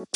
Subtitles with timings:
[0.00, 0.06] Hi,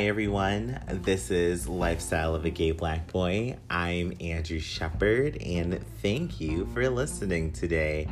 [0.00, 0.80] everyone.
[0.88, 3.56] This is Lifestyle of a Gay Black Boy.
[3.70, 8.08] I'm Andrew Shepard, and thank you for listening today.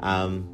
[0.00, 0.48] Um,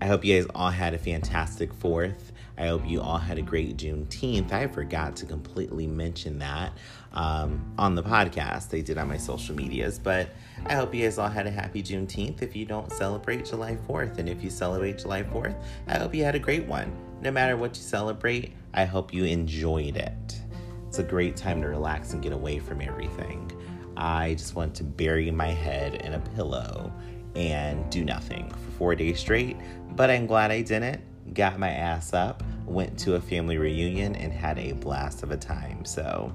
[0.00, 2.27] I hope you guys all had a fantastic 4th.
[2.58, 4.52] I hope you all had a great Juneteenth.
[4.52, 6.72] I forgot to completely mention that
[7.12, 8.68] um, on the podcast.
[8.68, 10.30] They did on my social medias, but
[10.66, 14.18] I hope you guys all had a happy Juneteenth if you don't celebrate July 4th.
[14.18, 15.54] And if you celebrate July 4th,
[15.86, 16.92] I hope you had a great one.
[17.20, 20.40] No matter what you celebrate, I hope you enjoyed it.
[20.88, 23.52] It's a great time to relax and get away from everything.
[23.96, 26.92] I just want to bury my head in a pillow
[27.36, 29.56] and do nothing for four days straight,
[29.90, 31.00] but I'm glad I didn't.
[31.34, 35.36] Got my ass up, went to a family reunion, and had a blast of a
[35.36, 35.84] time.
[35.84, 36.34] So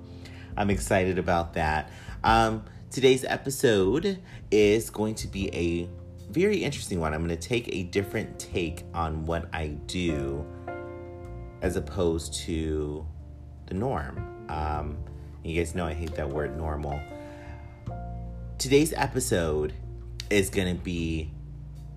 [0.55, 1.89] I'm excited about that.
[2.23, 4.19] Um, today's episode
[4.51, 5.89] is going to be a
[6.31, 7.13] very interesting one.
[7.13, 10.45] I'm going to take a different take on what I do
[11.61, 13.05] as opposed to
[13.67, 14.45] the norm.
[14.49, 14.97] Um,
[15.43, 16.99] you guys know I hate that word normal.
[18.57, 19.73] Today's episode
[20.29, 21.31] is going to be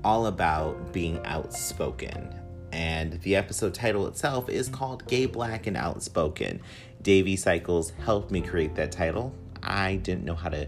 [0.05, 2.35] all about being outspoken.
[2.77, 6.61] And the episode title itself is called Gay, Black, and Outspoken.
[7.01, 9.35] Davey Cycles helped me create that title.
[9.63, 10.67] I didn't know how to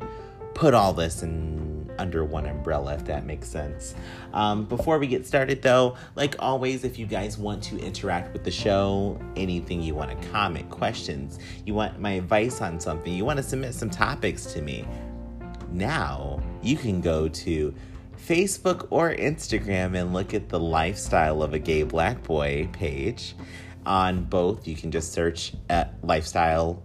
[0.55, 3.95] put all this in under one umbrella, if that makes sense.
[4.33, 8.43] Um, before we get started, though, like always, if you guys want to interact with
[8.43, 13.27] the show, anything you want to comment, questions, you want my advice on something, you
[13.27, 14.87] want to submit some topics to me,
[15.71, 17.75] now you can go to
[18.29, 23.35] Facebook or Instagram and look at the lifestyle of a gay black boy page.
[23.87, 26.83] On both, you can just search at lifestyle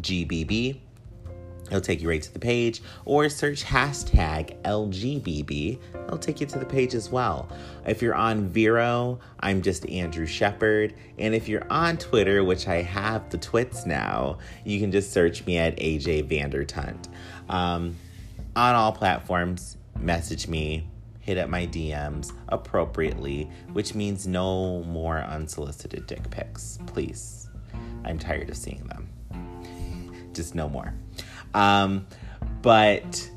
[0.00, 0.80] GBB
[1.68, 5.78] It'll take you right to the page, or search hashtag LGBB.
[6.06, 7.48] It'll take you to the page as well.
[7.86, 10.94] If you're on Vero, I'm just Andrew Shepard.
[11.18, 15.44] And if you're on Twitter, which I have the twits now, you can just search
[15.44, 17.08] me at AJ Vandertunt.
[17.50, 17.96] Um,
[18.56, 20.88] on all platforms, message me,
[21.20, 27.48] hit up my DMs appropriately, which means no more unsolicited dick pics, please.
[28.04, 29.08] I'm tired of seeing them.
[30.32, 30.94] Just no more.
[31.54, 32.06] Um,
[32.62, 33.30] but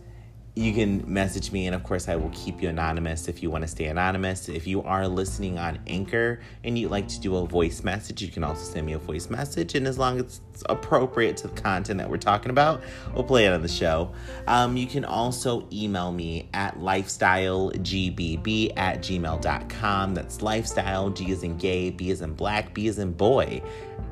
[0.53, 3.62] you can message me, and of course, I will keep you anonymous if you want
[3.63, 4.50] to stay anonymous.
[4.50, 8.28] If you are listening on Anchor and you'd like to do a voice message, you
[8.28, 9.75] can also send me a voice message.
[9.75, 12.81] And as long as it's appropriate to the content that we're talking about,
[13.13, 14.12] we'll play it on the show.
[14.45, 20.13] Um, you can also email me at lifestylegbb at gmail.com.
[20.13, 23.62] That's lifestyle, G is in gay, B is in black, B is in boy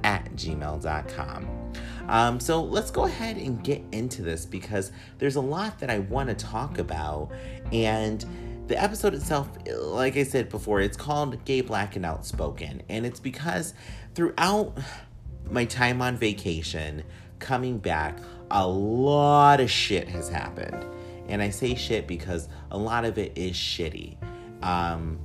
[0.06, 1.70] at gmail.com.
[2.10, 6.00] Um, so let's go ahead and get into this because there's a lot that I
[6.00, 7.32] want to talk about.
[7.72, 8.26] And
[8.68, 9.48] the episode itself,
[9.78, 12.82] like I said before, it's called Gay, Black, and Outspoken.
[12.90, 13.76] And it's because
[14.16, 14.76] throughout
[15.52, 17.04] my time on vacation,
[17.38, 18.18] coming back,
[18.50, 20.84] a lot of shit has happened.
[21.28, 24.18] And I say shit because a lot of it is shitty.
[24.64, 25.20] Um,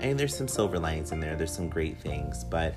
[0.00, 2.74] I mean, there's some silver linings in there, there's some great things, but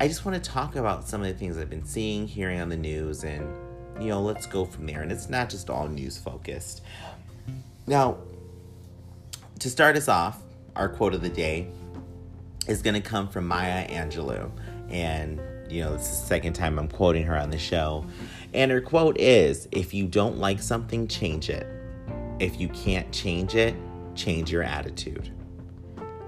[0.00, 2.68] I just want to talk about some of the things I've been seeing, hearing on
[2.68, 3.52] the news, and
[4.00, 5.02] you know, let's go from there.
[5.02, 6.82] And it's not just all news focused.
[7.86, 8.18] Now,
[9.58, 10.40] to start us off,
[10.76, 11.68] our quote of the day
[12.68, 14.50] is going to come from Maya Angelou.
[14.88, 18.06] And, you know, it's the second time I'm quoting her on the show.
[18.54, 21.66] And her quote is If you don't like something, change it.
[22.38, 23.74] If you can't change it,
[24.14, 25.32] change your attitude.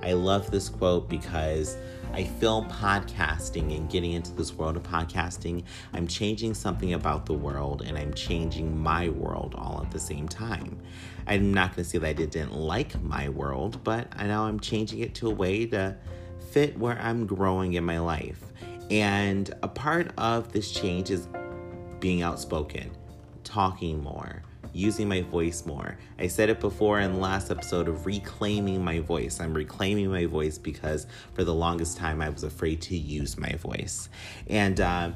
[0.03, 1.77] I love this quote because
[2.13, 5.63] I feel podcasting and getting into this world of podcasting,
[5.93, 10.27] I'm changing something about the world and I'm changing my world all at the same
[10.27, 10.81] time.
[11.29, 14.59] I'm not going to say that I didn't like my world, but I know I'm
[14.59, 15.97] changing it to a way to
[16.51, 18.43] fit where I'm growing in my life.
[18.91, 21.29] And a part of this change is
[22.01, 22.91] being outspoken,
[23.45, 25.97] talking more, using my voice more.
[26.19, 29.41] I said it before in the last episode of reclaiming my voice.
[29.41, 33.53] I'm reclaiming my voice because for the longest time I was afraid to use my
[33.57, 34.09] voice.
[34.49, 35.11] And uh,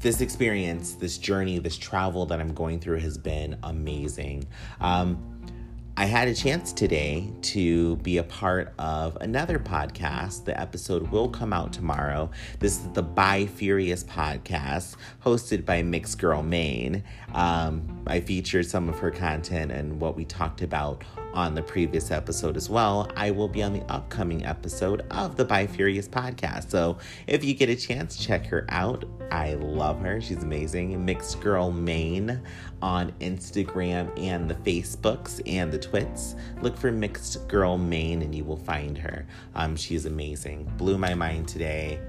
[0.00, 4.46] this experience, this journey, this travel that I'm going through has been amazing.
[4.80, 5.35] Um,
[5.98, 10.44] I had a chance today to be a part of another podcast.
[10.44, 12.30] The episode will come out tomorrow.
[12.58, 17.02] This is the Bi Furious podcast, hosted by Mixed Girl Maine.
[17.32, 21.02] Um, I featured some of her content and what we talked about
[21.36, 25.44] on the previous episode as well, I will be on the upcoming episode of the
[25.44, 26.70] Bi Furious podcast.
[26.70, 26.96] So
[27.26, 29.04] if you get a chance, check her out.
[29.30, 30.18] I love her.
[30.18, 31.04] She's amazing.
[31.04, 32.40] Mixed Girl Maine
[32.80, 36.36] on Instagram and the Facebooks and the Twits.
[36.62, 39.26] Look for Mixed Girl Maine and you will find her.
[39.54, 40.72] Um, she's amazing.
[40.78, 42.00] Blew my mind today.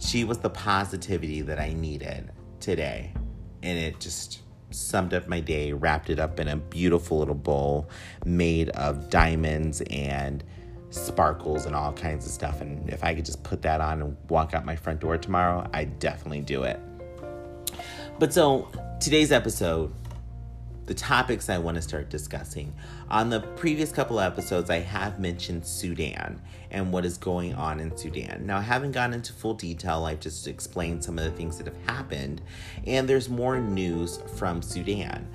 [0.00, 3.14] She was the positivity that I needed today.
[3.62, 4.40] And it just
[4.72, 7.88] summed up my day, wrapped it up in a beautiful little bowl
[8.24, 10.42] made of diamonds and
[10.90, 12.60] sparkles and all kinds of stuff.
[12.60, 15.68] And if I could just put that on and walk out my front door tomorrow,
[15.72, 16.78] I'd definitely do it.
[18.18, 18.68] But so
[19.00, 19.92] today's episode
[20.86, 22.74] the topics I want to start discussing.
[23.08, 26.40] On the previous couple episodes, I have mentioned Sudan
[26.70, 28.46] and what is going on in Sudan.
[28.46, 31.66] Now, I haven't gone into full detail, I've just explained some of the things that
[31.66, 32.42] have happened,
[32.86, 35.28] and there's more news from Sudan.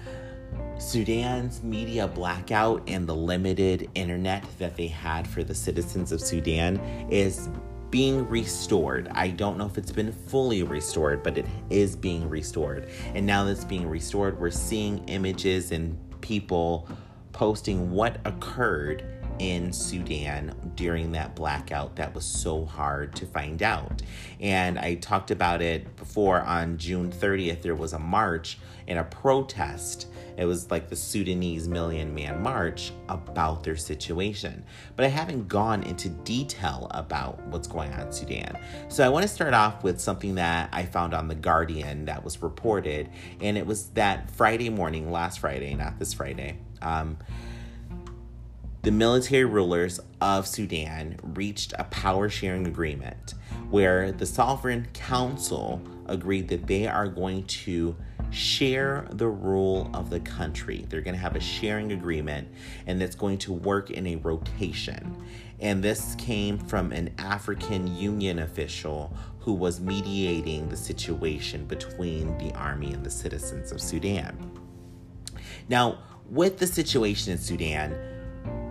[0.79, 6.77] Sudan's media blackout and the limited internet that they had for the citizens of Sudan
[7.09, 7.49] is
[7.89, 9.07] being restored.
[9.11, 12.89] I don't know if it's been fully restored, but it is being restored.
[13.13, 16.89] And now that's being restored, we're seeing images and people
[17.31, 24.01] posting what occurred in Sudan during that blackout that was so hard to find out.
[24.39, 28.57] And I talked about it before on June 30th, there was a march
[28.87, 30.07] and a protest
[30.37, 34.63] it was like the Sudanese Million Man March about their situation.
[34.95, 38.59] But I haven't gone into detail about what's going on in Sudan.
[38.87, 42.23] So I want to start off with something that I found on The Guardian that
[42.23, 43.09] was reported.
[43.41, 46.59] And it was that Friday morning, last Friday, not this Friday.
[46.83, 47.17] Um,
[48.87, 53.33] the military rulers of Sudan reached a power sharing agreement
[53.69, 57.97] where the Sovereign Council agreed that they are going to
[58.29, 60.85] share the rule of the country.
[60.87, 62.47] They're going to have a sharing agreement
[62.85, 65.21] and it's going to work in a rotation.
[65.59, 72.53] And this came from an African Union official who was mediating the situation between the
[72.53, 74.49] army and the citizens of Sudan.
[75.67, 75.99] Now,
[76.29, 78.16] with the situation in Sudan,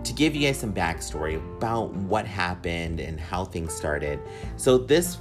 [0.03, 4.19] to give you guys some backstory about what happened and how things started.
[4.55, 5.17] So, this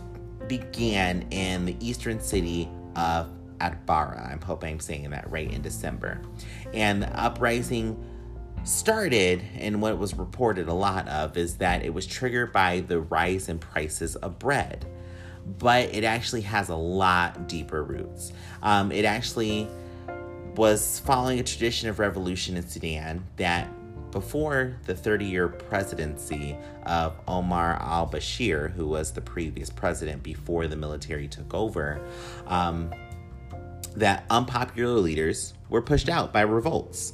[0.49, 3.31] began in the eastern city of
[3.61, 4.31] Atbara.
[4.31, 6.20] I'm hoping I'm saying that right in December.
[6.73, 8.03] And the uprising
[8.64, 13.00] started, and what was reported a lot of is that it was triggered by the
[13.00, 14.85] rise in prices of bread.
[15.58, 18.32] But it actually has a lot deeper roots.
[18.62, 19.69] Um, it actually
[20.56, 23.69] was following a tradition of revolution in Sudan that
[24.16, 30.66] before the 30 year presidency of Omar al Bashir, who was the previous president before
[30.68, 32.00] the military took over,
[32.46, 32.90] um,
[33.94, 37.12] that unpopular leaders were pushed out by revolts.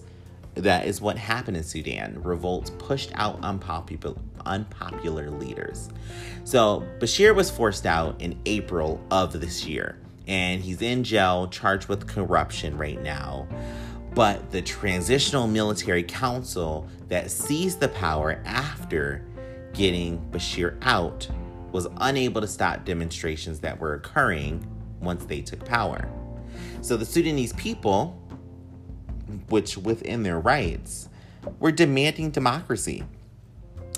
[0.54, 2.22] That is what happened in Sudan.
[2.22, 4.14] Revolts pushed out unpopular,
[4.46, 5.88] unpopular leaders.
[6.44, 9.98] So Bashir was forced out in April of this year,
[10.28, 13.48] and he's in jail, charged with corruption right now.
[14.14, 19.24] But the Transitional Military Council that seized the power after
[19.72, 21.28] getting Bashir out
[21.70, 24.66] was unable to stop demonstrations that were occurring
[25.00, 26.10] once they took power.
[26.82, 28.20] So the Sudanese people,
[29.48, 31.08] which within their rights,
[31.58, 33.04] were demanding democracy.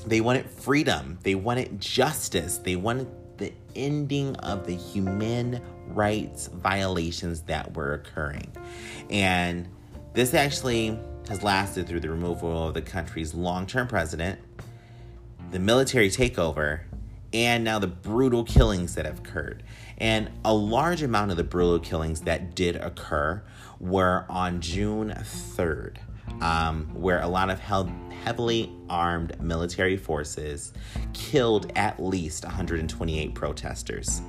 [0.07, 1.19] They wanted freedom.
[1.23, 2.59] They wanted justice.
[2.59, 3.09] They wanted
[3.39, 8.53] the ending of the human rights violations that were occurring.
[9.11, 9.69] And
[10.15, 14.39] this actually has lasted through the removal of the country's long term president,
[15.51, 16.81] the military takeover,
[17.33, 19.65] and now the brutal killings that have occurred.
[19.99, 23.43] And a large amount of the brutal killings that did occur
[23.81, 25.97] were on June 3rd,
[26.41, 30.73] um, where a lot of heavily armed military forces
[31.13, 34.23] killed at least 128 protesters.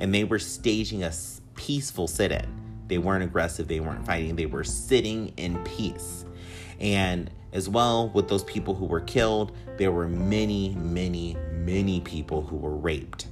[0.00, 1.12] And they were staging a
[1.54, 2.59] peaceful sit in.
[2.90, 6.26] They weren't aggressive, they weren't fighting, they were sitting in peace.
[6.80, 12.42] And as well, with those people who were killed, there were many, many, many people
[12.42, 13.28] who were raped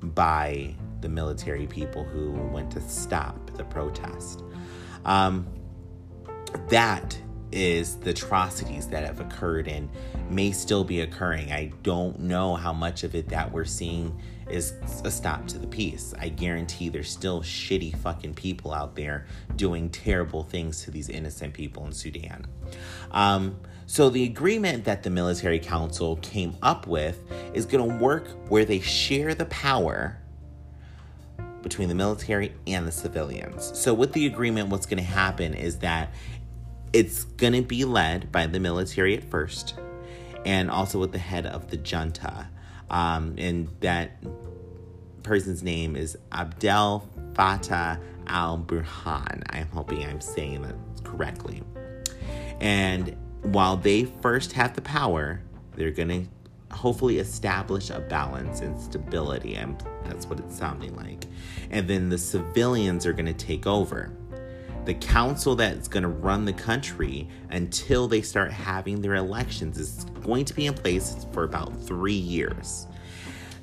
[0.00, 4.42] by the military people who went to stop the protest.
[5.04, 5.46] Um,
[6.68, 7.18] that
[7.52, 9.90] is the atrocities that have occurred and
[10.30, 11.52] may still be occurring.
[11.52, 14.18] I don't know how much of it that we're seeing
[14.50, 14.74] is
[15.04, 16.14] a stop to the peace.
[16.18, 19.26] I guarantee there's still shitty fucking people out there
[19.56, 22.46] doing terrible things to these innocent people in Sudan.
[23.10, 27.22] Um, so, the agreement that the military council came up with
[27.54, 30.18] is going to work where they share the power
[31.62, 33.76] between the military and the civilians.
[33.78, 36.12] So, with the agreement, what's going to happen is that
[36.92, 39.74] it's going to be led by the military at first
[40.44, 42.48] and also with the head of the junta.
[42.90, 44.22] Um, and that
[45.22, 49.42] person's name is Abdel Fattah al Burhan.
[49.50, 51.62] I'm hoping I'm saying that correctly.
[52.60, 55.40] And while they first have the power,
[55.76, 59.54] they're going to hopefully establish a balance and stability.
[59.54, 61.24] And that's what it's sounding like.
[61.70, 64.12] And then the civilians are going to take over.
[64.88, 70.04] The council that's going to run the country until they start having their elections is
[70.22, 72.86] going to be in place for about three years.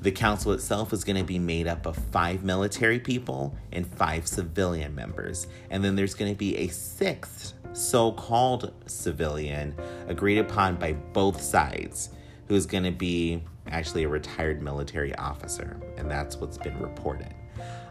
[0.04, 4.28] The council itself is going to be made up of five military people and five
[4.28, 5.48] civilian members.
[5.72, 9.74] And then there's going to be a sixth so called civilian
[10.08, 12.12] agreed upon by both sides,
[12.48, 15.76] who's going to be actually a retired military officer.
[15.98, 17.34] And that's what's been reported.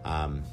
[0.05, 0.45] Um,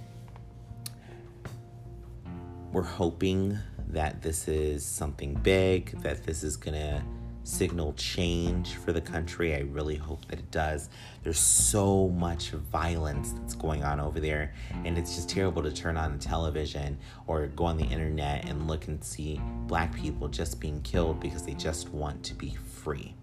[2.72, 3.58] we're hoping
[3.90, 7.04] that this is something big, that this is going to
[7.44, 9.56] signal change for the country.
[9.56, 10.90] I really hope that it does.
[11.24, 14.54] There's so much violence that's going on over there,
[14.86, 16.98] and it's just terrible to turn on the television
[17.28, 21.44] or go on the internet and look and see black people just being killed because
[21.44, 23.14] they just want to be free.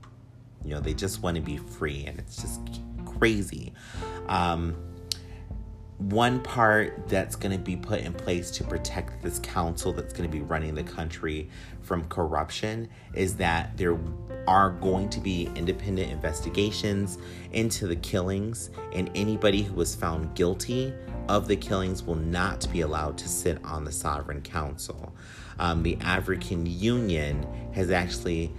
[0.64, 3.72] You know, they just want to be free, and it's just crazy.
[4.26, 4.76] Um,
[5.98, 10.28] one part that's going to be put in place to protect this council that's going
[10.28, 11.50] to be running the country
[11.82, 13.98] from corruption is that there
[14.46, 17.18] are going to be independent investigations
[17.52, 20.94] into the killings, and anybody who was found guilty
[21.28, 25.12] of the killings will not be allowed to sit on the Sovereign Council.
[25.58, 28.52] Um, the African Union has actually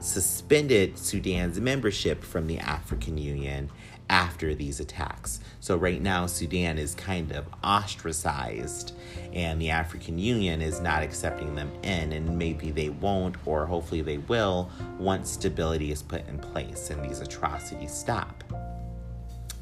[0.00, 3.70] suspended Sudan's membership from the African Union
[4.10, 5.40] after these attacks.
[5.60, 8.92] So, right now, Sudan is kind of ostracized,
[9.32, 14.02] and the African Union is not accepting them in, and maybe they won't, or hopefully
[14.02, 18.44] they will, once stability is put in place and these atrocities stop.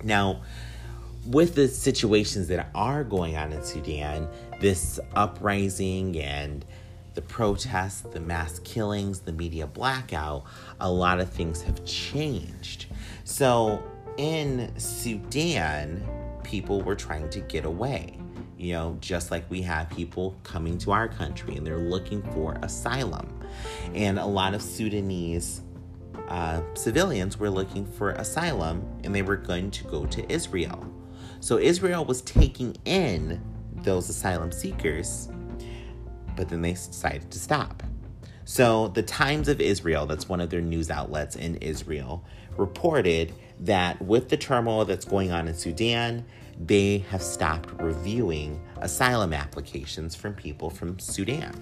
[0.02, 0.40] Now,
[1.26, 4.28] with the situations that are going on in Sudan,
[4.60, 6.64] this uprising and
[7.14, 10.44] the protests, the mass killings, the media blackout,
[10.80, 12.86] a lot of things have changed.
[13.24, 13.82] So,
[14.18, 16.06] in Sudan,
[16.42, 18.18] people were trying to get away.
[18.58, 22.58] You know, just like we have people coming to our country and they're looking for
[22.62, 23.32] asylum.
[23.94, 25.62] And a lot of Sudanese
[26.28, 30.84] uh, civilians were looking for asylum and they were going to go to Israel.
[31.40, 33.40] So Israel was taking in
[33.76, 35.28] those asylum seekers,
[36.36, 37.84] but then they decided to stop.
[38.44, 42.24] So the Times of Israel, that's one of their news outlets in Israel,
[42.56, 46.24] reported that with the turmoil that's going on in Sudan,
[46.58, 51.52] they have stopped reviewing asylum applications from people from Sudan.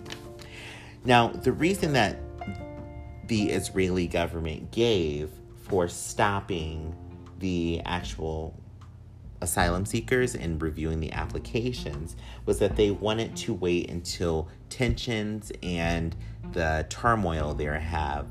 [1.04, 2.18] Now, the reason that
[3.26, 5.30] the Israeli government gave
[5.68, 6.94] for stopping
[7.38, 8.58] the actual
[9.40, 16.16] asylum seekers and reviewing the applications was that they wanted to wait until tensions and
[16.52, 18.28] the turmoil there have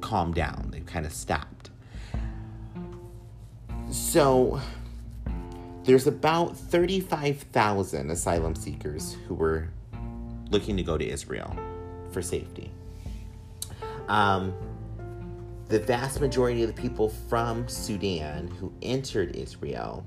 [0.00, 0.68] calmed down.
[0.70, 1.53] They've kind of stopped.
[3.94, 4.60] So
[5.84, 9.68] there's about 35,000 asylum seekers who were
[10.50, 11.56] looking to go to Israel
[12.10, 12.72] for safety.
[14.08, 14.52] Um,
[15.68, 20.04] the vast majority of the people from Sudan who entered Israel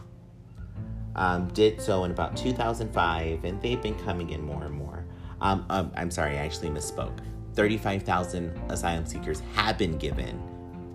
[1.15, 5.06] um, did so in about 2005, and they've been coming in more and more.
[5.39, 7.20] Um, um, I'm sorry, I actually misspoke.
[7.53, 10.44] 35,000 asylum seekers have been given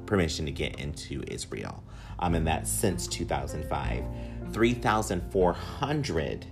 [0.05, 1.83] permission to get into Israel,
[2.23, 4.05] um, and that since 2005.
[4.53, 6.47] 3,400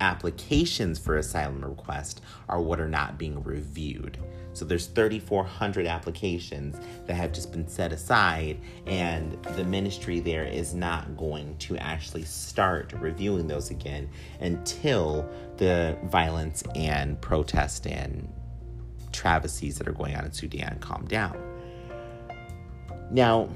[0.00, 4.18] applications for asylum request are what are not being reviewed.
[4.52, 10.74] So there's 3,400 applications that have just been set aside, and the ministry there is
[10.74, 14.08] not going to actually start reviewing those again
[14.40, 18.30] until the violence and protest and
[19.12, 21.38] travesties that are going on in Sudan calm down.
[23.10, 23.48] Now,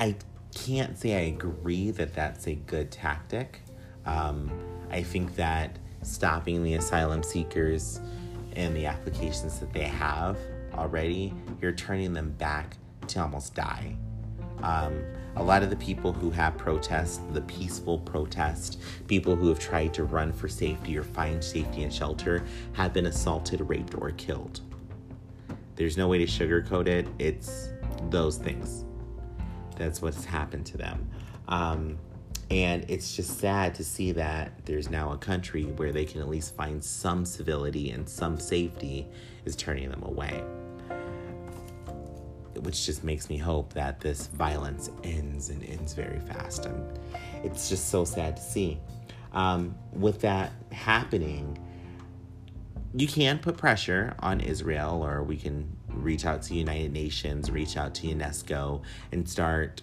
[0.00, 0.16] I
[0.54, 3.60] can't say I agree that that's a good tactic.
[4.06, 4.50] Um,
[4.90, 8.00] I think that stopping the asylum seekers
[8.56, 10.38] and the applications that they have
[10.72, 12.78] already, you're turning them back
[13.08, 13.94] to almost die.
[14.62, 15.04] Um,
[15.36, 19.92] a lot of the people who have protests, the peaceful protest, people who have tried
[19.94, 22.42] to run for safety or find safety and shelter,
[22.72, 24.60] have been assaulted, raped, or killed.
[25.76, 27.06] There's no way to sugarcoat it.
[27.18, 27.68] It's
[28.08, 28.86] those things.
[29.80, 30.98] That's what's happened to them.
[31.48, 31.98] Um,
[32.50, 36.28] And it's just sad to see that there's now a country where they can at
[36.28, 39.06] least find some civility and some safety
[39.44, 40.42] is turning them away.
[42.64, 46.66] Which just makes me hope that this violence ends and ends very fast.
[46.66, 46.98] And
[47.44, 48.80] it's just so sad to see.
[49.32, 51.56] Um, with that happening,
[52.92, 57.76] you can put pressure on Israel, or we can reach out to United Nations, reach
[57.76, 59.82] out to UNESCO, and start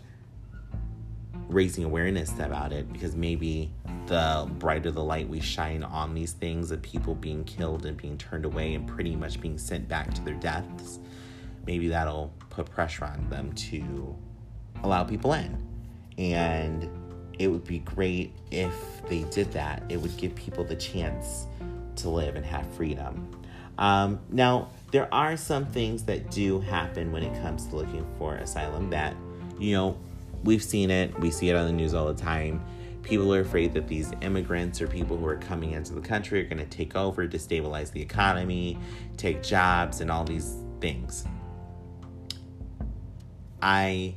[1.50, 3.72] raising awareness about it because maybe
[4.08, 8.18] the brighter the light we shine on these things of people being killed and being
[8.18, 11.00] turned away and pretty much being sent back to their deaths,
[11.66, 14.16] maybe that'll put pressure on them to
[14.84, 15.58] allow people in.
[16.18, 16.90] And
[17.40, 18.74] it would be great if
[19.08, 19.84] they did that.
[19.90, 21.46] It would give people the chance
[21.98, 23.30] to live and have freedom.
[23.78, 28.36] Um, now, there are some things that do happen when it comes to looking for
[28.36, 29.16] asylum that,
[29.60, 29.98] you know,
[30.44, 32.64] we've seen it, we see it on the news all the time.
[33.04, 36.46] People are afraid that these immigrants or people who are coming into the country are
[36.46, 38.78] going to take over, destabilize the economy,
[39.18, 41.26] take jobs, and all these things.
[43.62, 44.16] I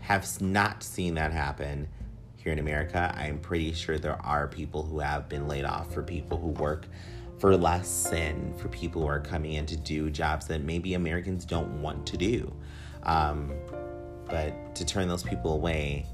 [0.00, 1.88] have not seen that happen
[2.36, 3.12] here in America.
[3.16, 6.86] I'm pretty sure there are people who have been laid off for people who work
[7.38, 11.44] for less and for people who are coming in to do jobs that maybe Americans
[11.44, 12.52] don't want to do.
[13.02, 13.52] Um,
[14.28, 16.06] but to turn those people away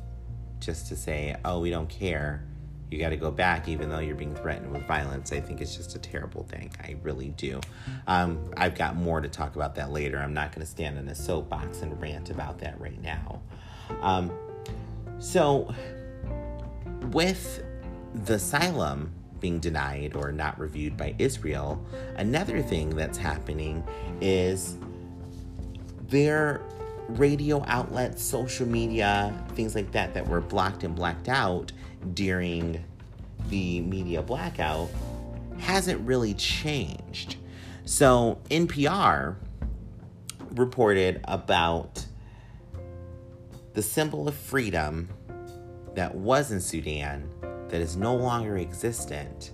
[0.61, 2.45] just to say, oh, we don't care,
[2.91, 5.75] you got to go back even though you're being threatened with violence, I think it's
[5.75, 6.71] just a terrible thing.
[6.81, 7.61] I really do.
[8.07, 10.19] Um, I've got more to talk about that later.
[10.19, 13.41] I'm not going to stand in a soapbox and rant about that right now.
[14.02, 14.31] Um,
[15.19, 15.75] so,
[17.12, 17.64] with
[18.14, 21.84] the asylum being denied or not reviewed by Israel,
[22.16, 23.84] another thing that's happening
[24.22, 24.78] is
[26.08, 26.62] their
[27.08, 31.72] radio outlets, social media, things like that that were blocked and blacked out
[32.14, 32.82] during
[33.49, 34.88] the media blackout
[35.58, 37.37] hasn't really changed.
[37.84, 39.37] So, NPR
[40.52, 42.06] reported about
[43.75, 45.08] the symbol of freedom
[45.94, 47.28] that was in Sudan
[47.73, 49.52] that is no longer existent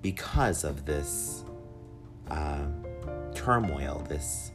[0.00, 1.42] because of this
[2.30, 2.64] uh,
[3.34, 4.52] turmoil, this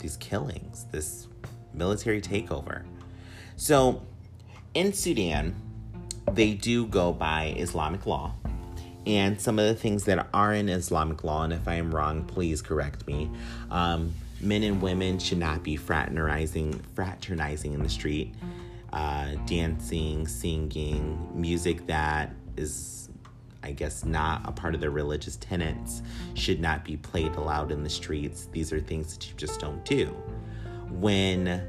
[0.00, 1.28] these killings, this
[1.72, 2.82] military takeover.
[3.54, 4.02] So
[4.74, 5.54] in Sudan,
[6.32, 8.34] they do go by Islamic law.
[9.06, 12.24] And some of the things that are in Islamic law, and if I am wrong,
[12.24, 13.30] please correct me.
[13.70, 18.34] Um, men and women should not be fraternizing, fraternizing in the street,
[18.92, 23.02] uh, dancing, singing, music that is
[23.62, 26.02] I guess, not a part of their religious tenets
[26.34, 28.48] should not be played aloud in the streets.
[28.50, 30.06] These are things that you just don't do.
[30.90, 31.64] When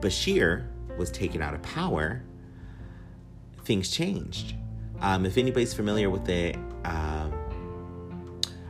[0.00, 0.66] Bashir
[0.98, 2.22] was taken out of power,
[3.64, 4.54] things changed.
[5.00, 7.30] Um, if anybody's familiar with it, uh,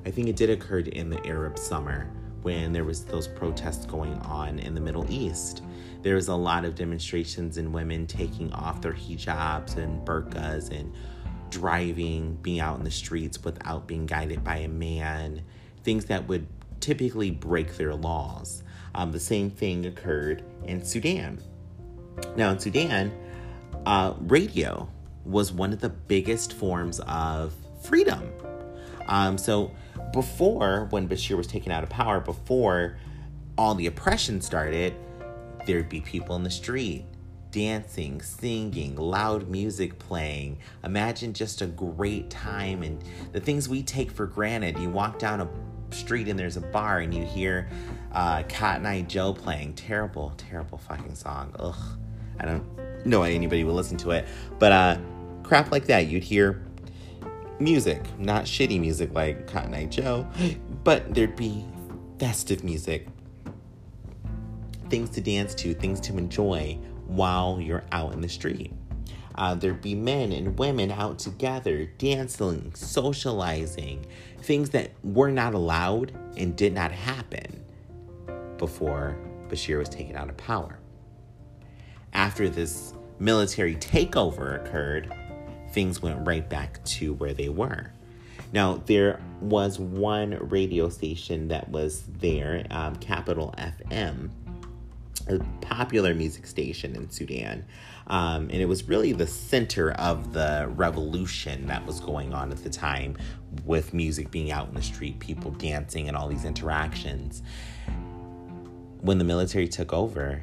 [0.07, 2.09] I think it did occur in the Arab summer
[2.43, 5.63] when there was those protests going on in the Middle East.
[6.03, 10.95] There was a lot of demonstrations and women taking off their hijabs and burqas and
[11.51, 15.43] driving, being out in the streets without being guided by a man,
[15.83, 16.47] things that would
[16.81, 18.63] typically break their laws.
[18.95, 21.41] Um, the same thing occurred in Sudan.
[22.37, 23.13] Now, in Sudan,
[23.87, 24.89] uh, radio
[25.25, 28.33] was one of the biggest forms of freedom.
[29.07, 29.73] Um, so,
[30.13, 32.97] before, when Bashir was taken out of power, before
[33.57, 34.95] all the oppression started,
[35.69, 37.05] there'd be people in the street
[37.51, 40.59] dancing, singing, loud music playing.
[40.85, 43.03] Imagine just a great time and
[43.33, 44.79] the things we take for granted.
[44.79, 45.49] You walk down a
[45.95, 47.69] street and there's a bar and you hear
[48.13, 49.75] uh, Cotton Eye Joe playing.
[49.75, 51.55] Terrible, terrible fucking song.
[51.59, 51.75] Ugh.
[52.41, 54.27] I don't know why anybody would listen to it.
[54.59, 54.99] But uh,
[55.43, 56.63] crap like that, you'd hear
[57.59, 60.27] music, not shitty music like Cotton Eye Joe,
[60.85, 61.65] but there'd be
[62.19, 63.09] festive music.
[64.91, 68.73] Things to dance to, things to enjoy while you're out in the street.
[69.35, 74.05] Uh, there'd be men and women out together, dancing, socializing,
[74.43, 77.65] things that were not allowed and did not happen
[78.57, 79.17] before
[79.49, 80.79] Bashir was taken out of power.
[82.13, 85.15] After this military takeover occurred,
[85.73, 87.93] things went right back to where they were.
[88.53, 94.31] Now, there was one radio station that was there, um, Capital FM,
[95.29, 97.65] a popular music station in Sudan.
[98.07, 102.63] Um, and it was really the center of the revolution that was going on at
[102.65, 103.17] the time
[103.65, 107.43] with music being out in the street, people dancing, and all these interactions.
[109.01, 110.43] When the military took over,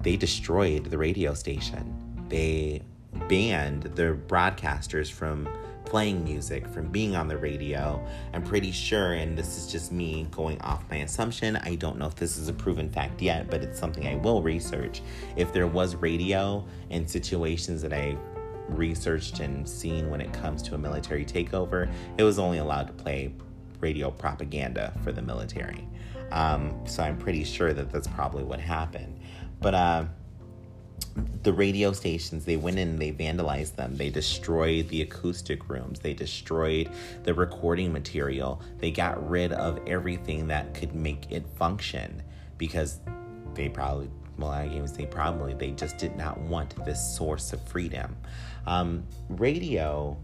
[0.00, 2.26] they destroyed the radio station.
[2.28, 2.82] They
[3.28, 5.48] banned the broadcasters from
[5.90, 8.00] playing music, from being on the radio.
[8.32, 11.56] I'm pretty sure, and this is just me going off my assumption.
[11.56, 14.40] I don't know if this is a proven fact yet, but it's something I will
[14.40, 15.02] research.
[15.34, 18.16] If there was radio in situations that I
[18.68, 22.92] researched and seen when it comes to a military takeover, it was only allowed to
[22.92, 23.34] play
[23.80, 25.88] radio propaganda for the military.
[26.30, 29.18] Um, so I'm pretty sure that that's probably what happened.
[29.60, 30.04] But uh,
[31.42, 33.96] the radio stations, they went in they vandalized them.
[33.96, 36.00] They destroyed the acoustic rooms.
[36.00, 36.90] They destroyed
[37.24, 38.62] the recording material.
[38.78, 42.22] They got rid of everything that could make it function
[42.58, 43.00] because
[43.54, 47.66] they probably, well, I can say probably, they just did not want this source of
[47.66, 48.16] freedom.
[48.66, 50.16] Um, radio,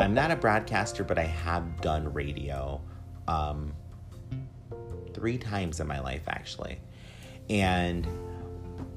[0.00, 2.80] I'm not a broadcaster, but I have done radio
[3.26, 3.72] um,
[5.14, 6.80] three times in my life, actually.
[7.48, 8.06] And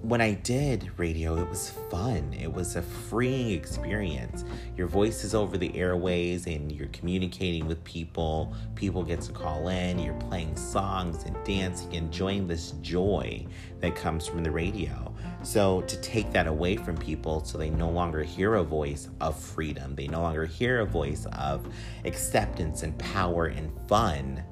[0.02, 2.34] when I did radio, it was fun.
[2.34, 4.44] It was a freeing experience.
[4.76, 8.54] Your voice is over the airways and you're communicating with people.
[8.76, 10.00] People get to call in.
[10.00, 13.46] You're playing songs and dancing, enjoying this joy
[13.80, 15.14] that comes from the radio.
[15.44, 19.40] So, to take that away from people so they no longer hear a voice of
[19.40, 21.68] freedom, they no longer hear a voice of
[22.06, 24.44] acceptance and power and fun,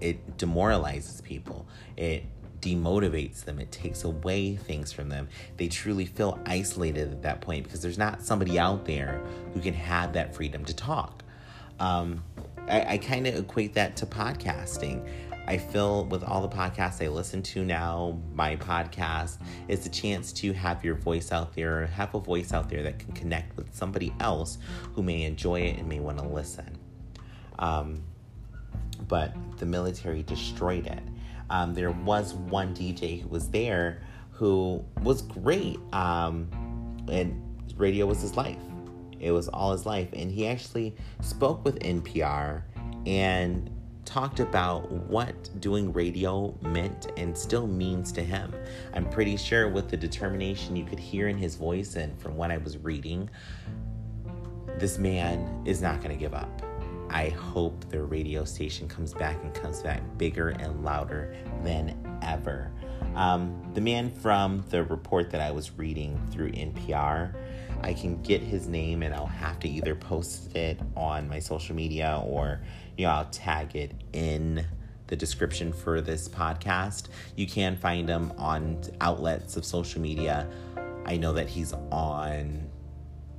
[0.00, 1.66] it demoralizes people.
[1.96, 2.24] It
[2.60, 3.58] demotivates them.
[3.58, 5.28] It takes away things from them.
[5.56, 9.22] They truly feel isolated at that point because there's not somebody out there
[9.54, 11.22] who can have that freedom to talk.
[11.78, 12.22] Um,
[12.68, 15.08] I, I kind of equate that to podcasting.
[15.46, 20.32] I feel with all the podcasts I listen to now, my podcast is a chance
[20.34, 23.74] to have your voice out there, have a voice out there that can connect with
[23.74, 24.58] somebody else
[24.94, 26.78] who may enjoy it and may want to listen.
[27.58, 28.04] Um,
[29.08, 31.02] but the military destroyed it.
[31.50, 36.48] Um, there was one DJ who was there who was great, um,
[37.10, 37.42] and
[37.76, 38.56] radio was his life.
[39.18, 42.62] It was all his life, and he actually spoke with NPR
[43.04, 43.70] and
[44.06, 48.52] talked about what doing radio meant and still means to him.
[48.94, 52.50] I'm pretty sure with the determination you could hear in his voice and from what
[52.50, 53.30] I was reading,
[54.78, 56.59] this man is not going to give up.
[57.10, 62.70] I hope the radio station comes back and comes back bigger and louder than ever.
[63.16, 67.34] Um, the man from the report that I was reading through NPR,
[67.82, 71.74] I can get his name and I'll have to either post it on my social
[71.74, 72.60] media or
[72.96, 74.64] you know I'll tag it in
[75.08, 77.08] the description for this podcast.
[77.34, 80.48] You can find him on outlets of social media.
[81.04, 82.70] I know that he's on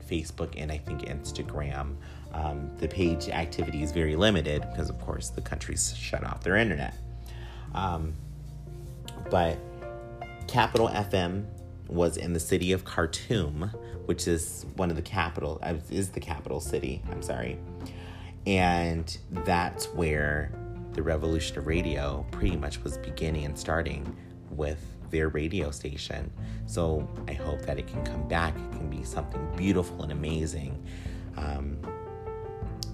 [0.05, 1.95] Facebook and I think Instagram.
[2.33, 6.55] Um, the page activity is very limited because, of course, the country's shut off their
[6.55, 6.95] internet.
[7.73, 8.13] Um,
[9.29, 9.57] but
[10.47, 11.45] Capital FM
[11.87, 13.71] was in the city of Khartoum,
[14.05, 17.01] which is one of the capital uh, is the capital city.
[17.11, 17.57] I'm sorry,
[18.47, 20.51] and that's where
[20.93, 24.15] the revolution of radio pretty much was beginning and starting
[24.49, 26.31] with their radio station.
[26.65, 28.55] So I hope that it can come back.
[28.55, 30.81] It can be something beautiful and amazing.
[31.37, 31.77] Um,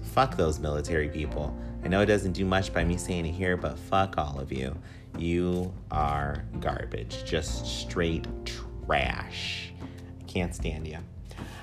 [0.08, 1.56] fuck those military people.
[1.84, 4.52] I know it doesn't do much by me saying it here, but fuck all of
[4.52, 4.76] you.
[5.16, 9.72] You are garbage, just straight trash.
[9.80, 10.98] I can't stand you.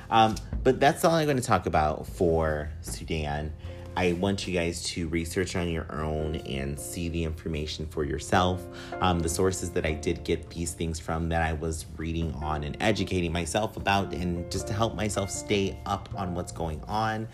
[0.09, 3.53] Um, but that's all I'm going to talk about for Sudan.
[3.97, 8.61] I want you guys to research on your own and see the information for yourself.
[8.99, 12.65] Um, the sources that I did get these things from that I was reading on
[12.65, 17.29] and educating myself about, and just to help myself stay up on what's going on.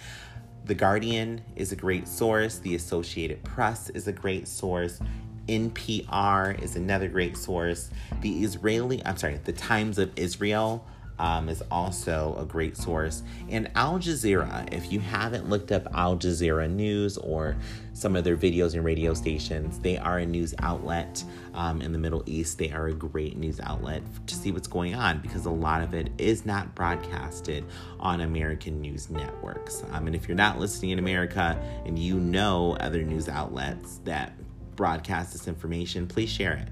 [0.65, 4.99] The Guardian is a great source, the Associated Press is a great source.
[5.47, 7.89] NPR is another great source.
[8.21, 10.85] The Israeli, I'm sorry, the Times of Israel
[11.21, 13.21] um, is also a great source.
[13.47, 17.55] And Al Jazeera, if you haven't looked up Al Jazeera News or
[17.93, 21.99] some of their videos and radio stations, they are a news outlet um, in the
[21.99, 22.57] Middle East.
[22.57, 25.93] They are a great news outlet to see what's going on because a lot of
[25.93, 27.65] it is not broadcasted
[27.99, 29.83] on American news networks.
[29.91, 31.55] Um, and if you're not listening in America
[31.85, 34.33] and you know other news outlets that
[34.75, 36.69] broadcast this information, please share it.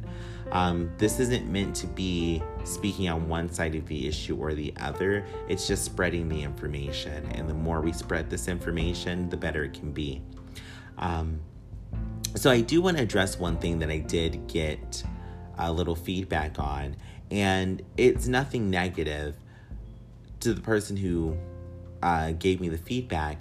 [0.51, 4.73] Um, this isn't meant to be speaking on one side of the issue or the
[4.79, 5.25] other.
[5.47, 7.25] It's just spreading the information.
[7.33, 10.21] And the more we spread this information, the better it can be.
[10.97, 11.39] Um,
[12.35, 15.03] so, I do want to address one thing that I did get
[15.57, 16.95] a little feedback on,
[17.31, 19.35] and it's nothing negative
[20.41, 21.37] to the person who
[22.03, 23.39] uh, gave me the feedback,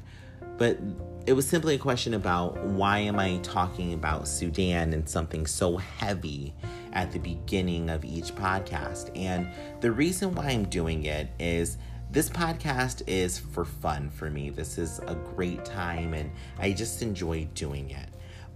[0.56, 0.78] but
[1.26, 5.76] it was simply a question about why am I talking about Sudan and something so
[5.76, 6.54] heavy
[6.92, 9.10] at the beginning of each podcast.
[9.16, 9.48] And
[9.80, 11.78] the reason why I'm doing it is
[12.10, 14.50] this podcast is for fun for me.
[14.50, 18.08] This is a great time and I just enjoy doing it.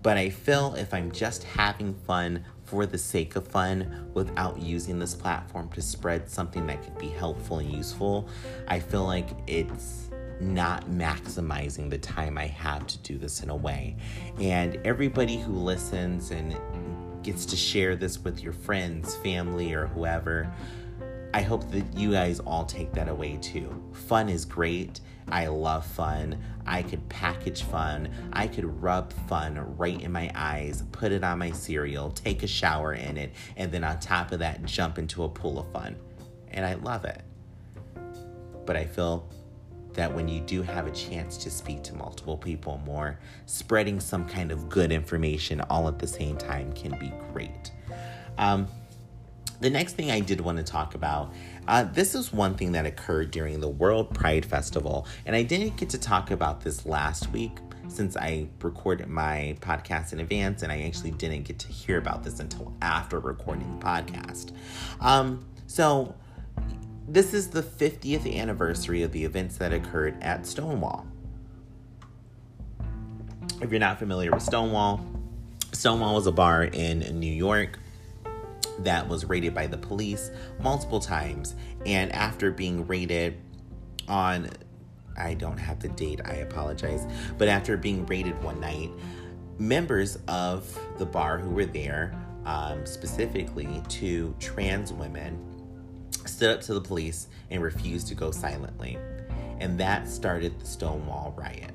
[0.03, 4.99] But I feel if I'm just having fun for the sake of fun without using
[4.99, 8.29] this platform to spread something that could be helpful and useful,
[8.67, 10.09] I feel like it's
[10.41, 13.97] not maximizing the time I have to do this in a way.
[14.41, 16.57] And everybody who listens and
[17.23, 20.53] gets to share this with your friends, family, or whoever,
[21.35, 23.83] I hope that you guys all take that away too.
[23.93, 25.01] Fun is great.
[25.29, 26.39] I love fun.
[26.67, 28.11] I could package fun.
[28.33, 32.47] I could rub fun right in my eyes, put it on my cereal, take a
[32.47, 35.97] shower in it, and then on top of that, jump into a pool of fun.
[36.51, 37.23] And I love it.
[38.67, 39.29] But I feel
[39.95, 44.27] that when you do have a chance to speak to multiple people more, spreading some
[44.27, 47.73] kind of good information all at the same time can be great.
[48.39, 48.67] Um,
[49.61, 51.33] the next thing I did want to talk about
[51.69, 55.77] uh, this is one thing that occurred during the World Pride Festival, and I didn't
[55.77, 60.73] get to talk about this last week since I recorded my podcast in advance, and
[60.73, 64.53] I actually didn't get to hear about this until after recording the podcast.
[65.01, 66.15] Um, so,
[67.09, 71.07] this is the 50th anniversary of the events that occurred at Stonewall.
[73.61, 75.05] If you're not familiar with Stonewall,
[75.73, 77.79] Stonewall was a bar in New York
[78.81, 81.55] that was raided by the police multiple times.
[81.87, 83.39] And after being raided
[84.09, 84.51] on,
[85.17, 87.07] I don't have the date, I apologize,
[87.39, 88.91] but after being raided one night,
[89.59, 95.52] members of the bar who were there, um, specifically two trans women,
[96.29, 98.99] stood up to the police and refused to go silently.
[99.59, 101.73] And that started the Stonewall riot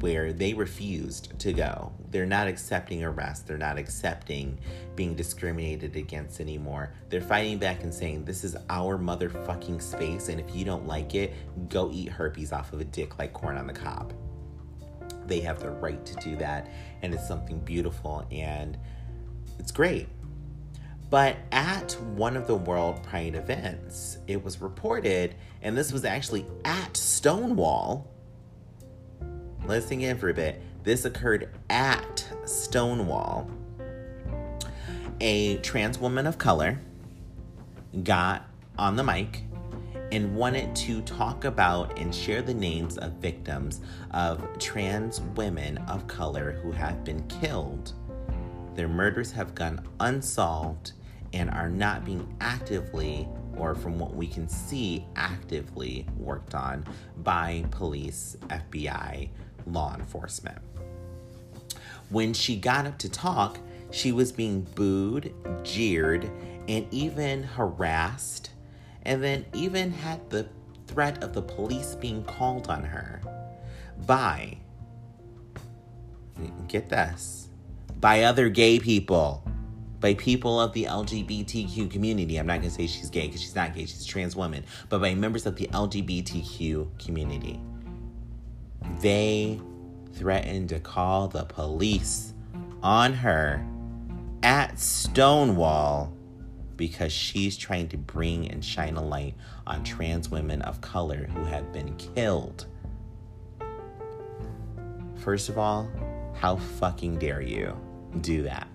[0.00, 1.92] where they refused to go.
[2.10, 3.46] They're not accepting arrest.
[3.46, 4.58] They're not accepting
[4.94, 6.92] being discriminated against anymore.
[7.08, 11.14] They're fighting back and saying, This is our motherfucking space, and if you don't like
[11.14, 11.34] it,
[11.68, 14.12] go eat herpes off of a dick like corn on the cob.
[15.26, 16.70] They have the right to do that,
[17.02, 18.78] and it's something beautiful and
[19.58, 20.08] it's great.
[21.10, 26.46] But at one of the World Pride events, it was reported, and this was actually
[26.64, 28.10] at Stonewall
[29.68, 30.62] Listen in for a bit.
[30.82, 33.50] This occurred at Stonewall.
[35.20, 36.80] A trans woman of color
[38.02, 38.46] got
[38.78, 39.42] on the mic
[40.10, 46.06] and wanted to talk about and share the names of victims of trans women of
[46.06, 47.92] color who have been killed.
[48.74, 50.92] Their murders have gone unsolved
[51.32, 56.86] and are not being actively, or from what we can see, actively worked on
[57.18, 59.28] by police, FBI,
[59.66, 60.58] law enforcement.
[62.10, 63.58] When she got up to talk,
[63.90, 66.30] she was being booed, jeered,
[66.68, 68.50] and even harassed,
[69.02, 70.48] and then even had the
[70.86, 73.20] threat of the police being called on her
[74.06, 74.56] by,
[76.66, 77.48] get this,
[78.00, 79.42] by other gay people,
[80.00, 82.36] by people of the LGBTQ community.
[82.36, 84.64] I'm not going to say she's gay because she's not gay, she's a trans woman,
[84.88, 87.60] but by members of the LGBTQ community.
[89.00, 89.60] They
[90.12, 92.32] threatened to call the police
[92.82, 93.64] on her
[94.42, 96.12] at Stonewall
[96.76, 99.34] because she's trying to bring and shine a light
[99.66, 102.66] on trans women of color who have been killed.
[105.16, 105.90] First of all,
[106.34, 107.76] how fucking dare you
[108.20, 108.68] do that?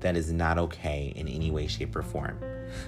[0.00, 2.38] That is not okay in any way, shape, or form.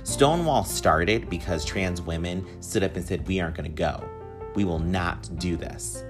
[0.02, 4.08] Stonewall started because trans women stood up and said, We aren't going to go.
[4.54, 6.04] We will not do this.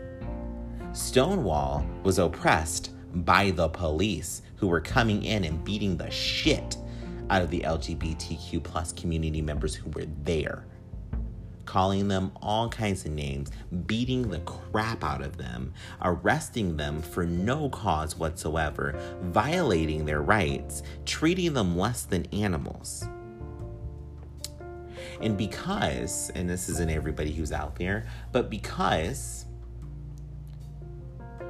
[0.92, 6.76] Stonewall was oppressed by the police who were coming in and beating the shit
[7.30, 10.64] out of the LGBTQ plus community members who were there.
[11.68, 13.50] Calling them all kinds of names,
[13.85, 20.83] beating the crap out of them, arresting them for no cause whatsoever, violating their rights,
[21.04, 23.07] treating them less than animals.
[25.20, 29.44] And because, and this isn't everybody who's out there, but because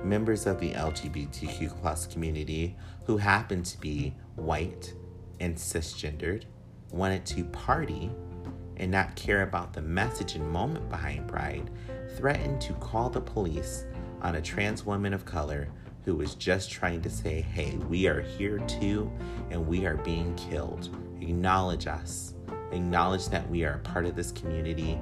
[0.03, 4.93] members of the LGBTQ plus community who happen to be white
[5.39, 6.43] and cisgendered
[6.91, 8.11] wanted to party
[8.79, 11.71] and not care about the message and moment behind Pride,
[12.17, 13.85] threatened to call the police
[14.23, 15.69] on a trans woman of color
[16.05, 19.11] who was just trying to say, hey, we are here too
[19.51, 20.89] and we are being killed.
[21.21, 22.35] Acknowledge us.
[22.73, 24.99] Acknowledge that we are a part of this community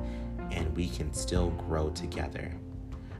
[0.50, 2.52] and we can still grow together.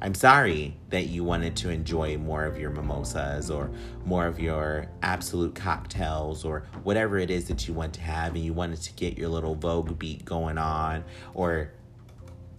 [0.00, 3.70] I'm sorry that you wanted to enjoy more of your mimosas or
[4.04, 8.44] more of your absolute cocktails or whatever it is that you want to have and
[8.44, 11.02] you wanted to get your little Vogue beat going on
[11.34, 11.70] or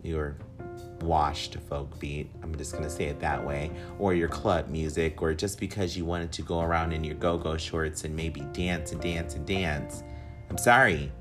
[0.04, 0.38] your
[1.02, 2.30] washed folk beat.
[2.42, 3.72] I'm just going to say it that way.
[4.00, 7.38] Or your club music or just because you wanted to go around in your go
[7.38, 10.04] go shorts and maybe dance and dance and dance.
[10.50, 11.12] I'm sorry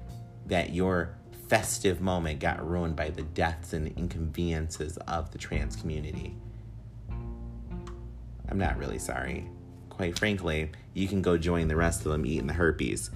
[0.46, 1.16] that your
[1.48, 6.37] festive moment got ruined by the deaths and inconveniences of the trans community.
[8.48, 9.48] I'm not really sorry.
[9.88, 13.11] Quite frankly, you can go join the rest of them eating the herpes.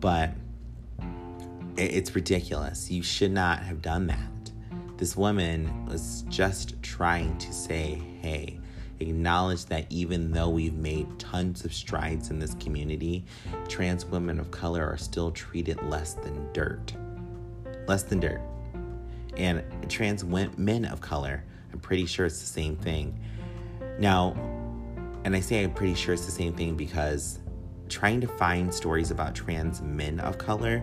[0.00, 0.32] But
[1.76, 2.90] it's ridiculous.
[2.90, 4.18] You should not have done that.
[4.96, 8.58] This woman was just trying to say, hey,
[9.00, 13.26] acknowledge that even though we've made tons of strides in this community,
[13.68, 16.94] trans women of color are still treated less than dirt
[17.86, 18.40] less than dirt.
[19.36, 23.18] And trans men of color, I'm pretty sure it's the same thing.
[23.98, 24.34] Now,
[25.24, 27.40] and I say I'm pretty sure it's the same thing because
[27.88, 30.82] trying to find stories about trans men of color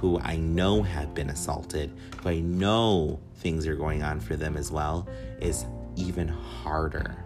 [0.00, 1.90] who I know have been assaulted,
[2.22, 5.08] who I know things are going on for them as well,
[5.40, 5.64] is
[5.96, 7.16] even harder.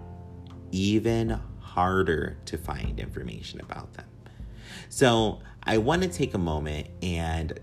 [0.70, 4.06] Even harder to find information about them.
[4.88, 7.58] So I want to take a moment and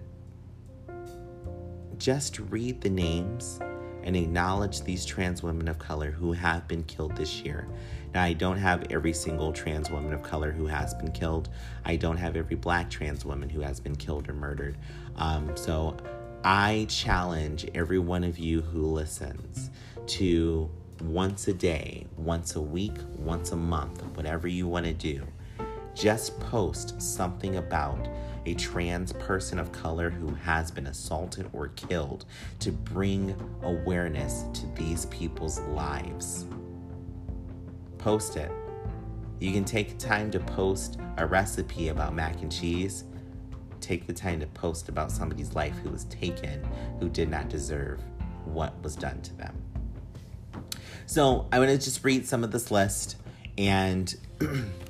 [1.97, 3.59] just read the names
[4.03, 7.67] and acknowledge these trans women of color who have been killed this year.
[8.13, 11.49] Now, I don't have every single trans woman of color who has been killed.
[11.83, 14.77] I don't have every black trans woman who has been killed or murdered.
[15.17, 15.97] Um, so
[16.43, 19.71] I challenge every one of you who listens
[20.07, 20.69] to
[21.01, 25.27] once a day, once a week, once a month, whatever you want to do,
[25.93, 28.07] just post something about
[28.47, 32.23] a trans person of color who has been assaulted or killed
[32.59, 36.45] to bring awareness to these people's lives.
[37.97, 38.49] Post it.
[39.39, 43.03] You can take time to post a recipe about mac and cheese.
[43.81, 46.65] Take the time to post about somebody's life who was taken,
[47.01, 48.01] who did not deserve
[48.45, 49.61] what was done to them.
[51.05, 53.17] So I want to just read some of this list
[53.57, 54.15] and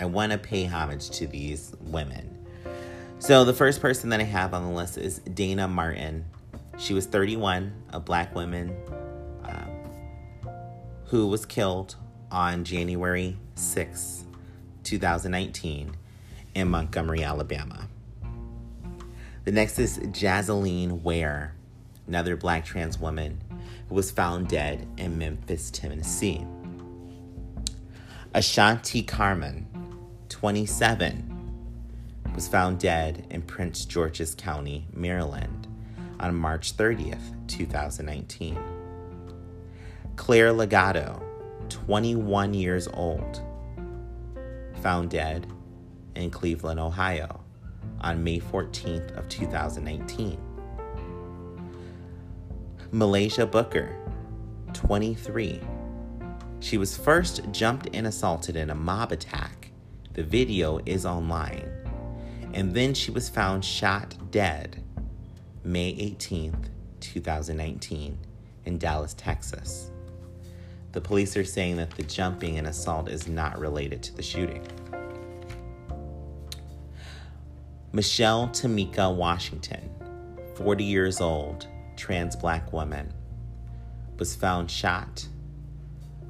[0.00, 2.38] I want to pay homage to these women.
[3.18, 6.24] So the first person that I have on the list is Dana Martin.
[6.78, 8.74] She was 31, a black woman
[9.44, 9.70] um,
[11.04, 11.96] who was killed
[12.30, 14.24] on January 6,
[14.84, 15.94] 2019,
[16.54, 17.86] in Montgomery, Alabama.
[19.44, 21.54] The next is Jazzaline Ware,
[22.06, 23.42] another black trans woman
[23.90, 26.46] who was found dead in Memphis, Tennessee.
[28.32, 29.66] Ashanti Carmon,
[30.40, 35.68] 27, was found dead in Prince George's County, Maryland,
[36.18, 38.58] on March 30th, 2019.
[40.16, 41.22] Claire Legato,
[41.68, 43.42] 21 years old,
[44.80, 45.46] found dead
[46.14, 47.44] in Cleveland, Ohio,
[48.00, 50.38] on May 14th of 2019.
[52.94, 53.94] Muhlaysia Booker,
[54.72, 55.60] 23.
[56.60, 59.59] She was first jumped and assaulted in a mob attack
[60.20, 61.66] the video is online.
[62.52, 64.84] And then she was found shot dead
[65.64, 66.68] May 18th,
[67.00, 68.18] 2019,
[68.66, 69.90] in Dallas, Texas.
[70.92, 74.62] The police are saying that the jumping and assault is not related to the shooting.
[77.92, 79.88] Michelle Tamika Washington,
[80.54, 83.10] 40 years old, trans black woman,
[84.18, 85.26] was found shot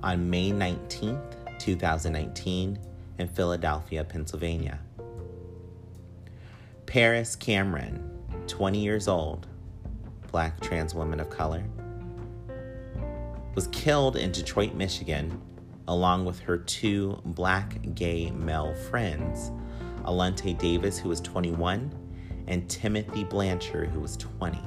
[0.05, 2.79] on May 19th, 2019
[3.21, 4.81] in Philadelphia, Pennsylvania.
[6.87, 9.47] Paris Cameron, 20 years old,
[10.33, 11.63] black trans woman of color,
[13.55, 15.41] was killed in Detroit, Michigan,
[15.87, 19.51] along with her two black gay male friends,
[20.05, 21.93] Alunte Davis, who was 21,
[22.47, 24.59] and Timothy Blanchard, who was 20.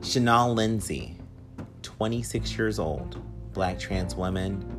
[0.00, 1.16] Chynal Lindsey,
[1.82, 4.75] 26 years old, black trans woman,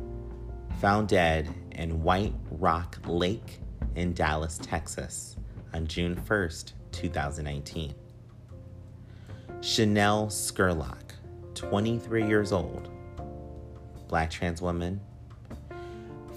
[0.80, 3.58] found dead in White Rock Lake
[3.96, 5.36] in Dallas, Texas
[5.74, 7.94] on June 1st, 2019.
[9.60, 11.14] Chanel Scurlock,
[11.54, 12.90] 23 years old,
[14.06, 15.00] black trans woman,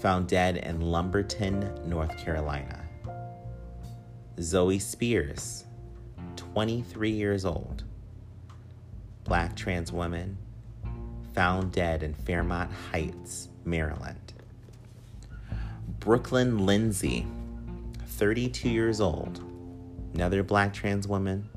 [0.00, 2.84] found dead in Lumberton, North Carolina.
[4.40, 5.66] Zoe Spears,
[6.34, 7.84] 23 years old,
[9.22, 10.36] black trans woman,
[11.32, 14.21] found dead in Fairmount Heights, Maryland.
[16.02, 17.24] Brooklyn Lindsey,
[18.04, 19.40] 32 years old,
[20.14, 21.48] another black trans woman,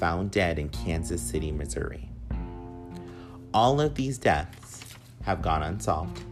[0.00, 2.10] found dead in Kansas City, Missouri.
[3.54, 4.82] All of these deaths
[5.22, 6.24] have gone unsolved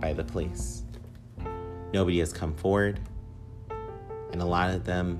[0.00, 0.84] by the police.
[1.92, 3.00] Nobody has come forward,
[4.30, 5.18] and a lot of them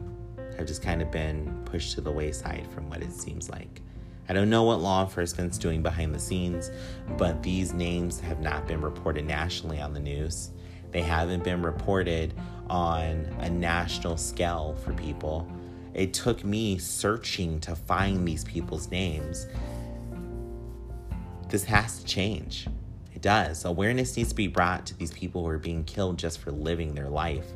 [0.57, 3.83] have just kind of been pushed to the wayside from what it seems like.
[4.29, 6.71] I don't know what law enforcement's doing behind the scenes,
[7.19, 10.53] but these names have not been reported nationally on the news.
[10.91, 12.34] They haven't been reported
[12.68, 15.51] on a national scale for people.
[15.95, 19.47] It took me searching to find these people's names.
[21.49, 22.68] This has to change.
[23.12, 23.64] It does.
[23.64, 26.95] Awareness needs to be brought to these people who are being killed just for living
[26.95, 27.47] their life.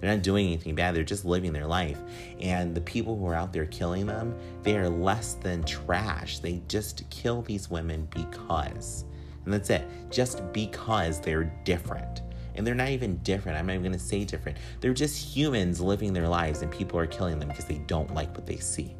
[0.00, 1.98] They're not doing anything bad, they're just living their life.
[2.40, 6.40] And the people who are out there killing them, they are less than trash.
[6.40, 9.04] They just kill these women because.
[9.44, 9.86] And that's it.
[10.10, 12.20] Just because they're different.
[12.54, 13.58] And they're not even different.
[13.58, 14.58] I'm not even going to say different.
[14.80, 18.34] They're just humans living their lives, and people are killing them because they don't like
[18.34, 18.94] what they see.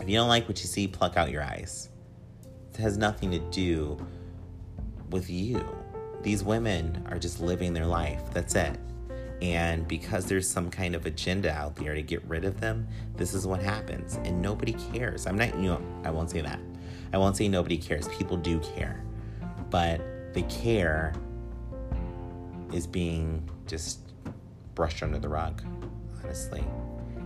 [0.00, 1.90] If you don't like what you see, pluck out your eyes.
[2.72, 4.04] It has nothing to do
[5.10, 5.64] with you.
[6.22, 8.20] These women are just living their life.
[8.32, 8.78] That's it.
[9.42, 13.34] And because there's some kind of agenda out there to get rid of them, this
[13.34, 14.18] is what happens.
[14.24, 15.26] And nobody cares.
[15.26, 16.58] I'm not, you know, I won't say that.
[17.12, 18.08] I won't say nobody cares.
[18.08, 19.04] People do care.
[19.70, 20.00] But
[20.32, 21.12] they care
[22.74, 24.00] is being just
[24.74, 25.62] brushed under the rug,
[26.22, 26.64] honestly.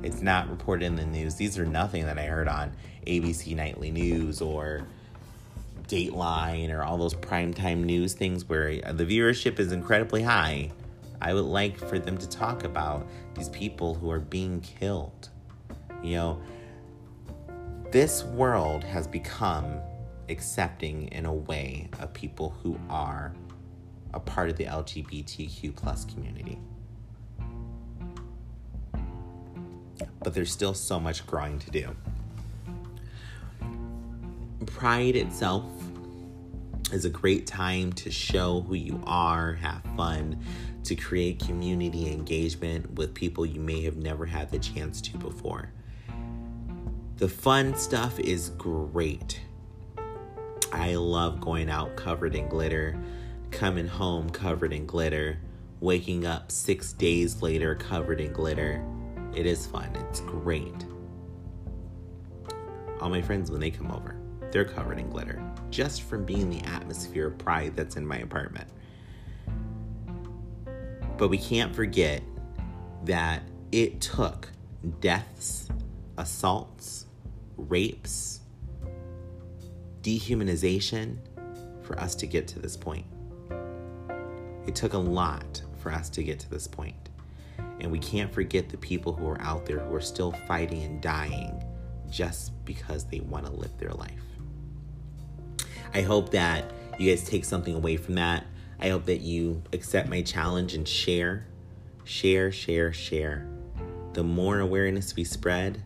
[0.03, 1.34] It's not reported in the news.
[1.34, 2.72] These are nothing that I heard on
[3.07, 4.86] ABC Nightly News or
[5.88, 10.70] Dateline or all those primetime news things where the viewership is incredibly high.
[11.20, 15.30] I would like for them to talk about these people who are being killed.
[16.03, 16.42] You know,
[17.90, 19.80] this world has become
[20.28, 23.32] accepting in a way of people who are
[24.14, 26.59] a part of the LGBTQ plus community.
[30.20, 31.96] But there's still so much growing to do.
[34.66, 35.64] Pride itself
[36.92, 40.42] is a great time to show who you are, have fun,
[40.84, 45.72] to create community engagement with people you may have never had the chance to before.
[47.16, 49.40] The fun stuff is great.
[50.72, 52.98] I love going out covered in glitter
[53.51, 55.38] coming home covered in glitter,
[55.80, 58.84] waking up six days later covered in glitter.
[59.34, 60.84] It is fun, it's great.
[63.01, 64.16] All my friends, when they come over,
[64.51, 68.68] they're covered in glitter just from being the atmosphere of pride that's in my apartment.
[71.16, 72.22] But we can't forget
[73.05, 73.42] that
[73.72, 74.49] it took
[75.01, 75.68] deaths,
[76.16, 77.07] assaults,
[77.57, 78.40] rapes,
[80.03, 81.18] dehumanization
[81.82, 83.05] for us to get to this point.
[84.69, 87.09] It took a lot for us to get to this point.
[87.81, 91.01] And we can't forget the people who are out there who are still fighting and
[91.01, 91.64] dying
[92.11, 94.23] just because they want to live their life.
[95.95, 98.45] I hope that you guys take something away from that.
[98.79, 101.47] I hope that you accept my challenge and share,
[102.05, 103.49] share, share, share.
[104.12, 105.83] The more awareness we spread,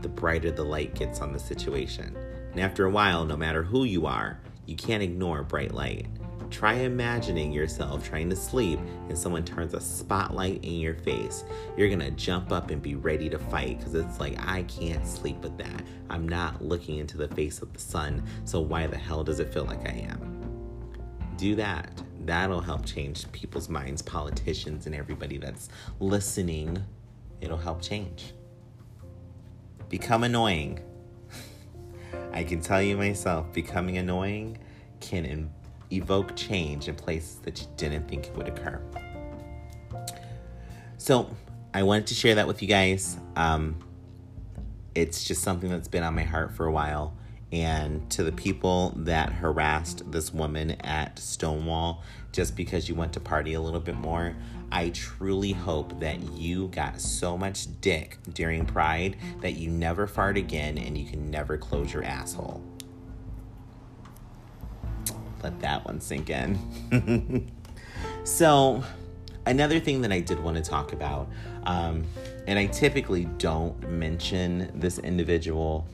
[0.00, 2.16] the brighter the light gets on the situation.
[2.52, 6.06] And after a while, no matter who you are, you can't ignore bright light.
[6.50, 11.44] Try imagining yourself trying to sleep and someone turns a spotlight in your face.
[11.76, 15.38] You're gonna jump up and be ready to fight because it's like, I can't sleep
[15.42, 15.82] with that.
[16.10, 19.52] I'm not looking into the face of the sun, so why the hell does it
[19.52, 20.40] feel like I am?
[21.36, 22.02] Do that.
[22.26, 25.68] That'll help change people's minds, politicians, and everybody that's
[26.00, 26.82] listening.
[27.40, 28.34] It'll help change.
[29.88, 30.80] Become annoying.
[32.32, 34.58] I can tell you myself, becoming annoying
[35.00, 35.24] can
[35.92, 38.80] evoke change in places that you didn't think it would occur.
[40.98, 41.30] So,
[41.72, 43.16] I wanted to share that with you guys.
[43.36, 43.76] Um,
[44.94, 47.16] it's just something that's been on my heart for a while.
[47.52, 53.20] And to the people that harassed this woman at Stonewall just because you went to
[53.20, 54.36] party a little bit more,
[54.70, 60.36] I truly hope that you got so much dick during Pride that you never fart
[60.36, 62.62] again and you can never close your asshole
[65.42, 67.50] let that one sink in.
[68.24, 68.82] so,
[69.46, 71.28] another thing that I did want to talk about,
[71.64, 72.04] um,
[72.46, 75.86] and I typically don't mention this individual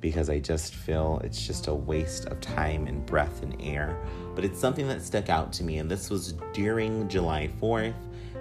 [0.00, 3.96] because I just feel it's just a waste of time and breath and air.
[4.34, 7.94] But it's something that stuck out to me, and this was during July 4th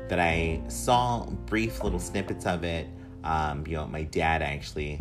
[0.10, 2.88] that I saw brief little snippets of it.
[3.24, 5.00] Um, you know, my dad actually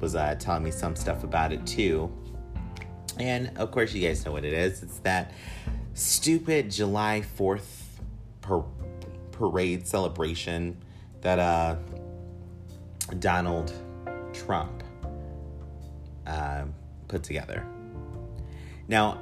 [0.00, 2.10] was uh, telling me some stuff about it too.
[3.18, 4.82] And of course, you guys know what it is.
[4.82, 5.32] It's that
[5.94, 7.84] stupid July 4th
[8.42, 8.64] par-
[9.32, 10.76] parade celebration
[11.22, 11.76] that uh,
[13.18, 13.72] Donald
[14.32, 14.82] Trump
[16.26, 16.64] uh,
[17.08, 17.66] put together.
[18.88, 19.20] Now,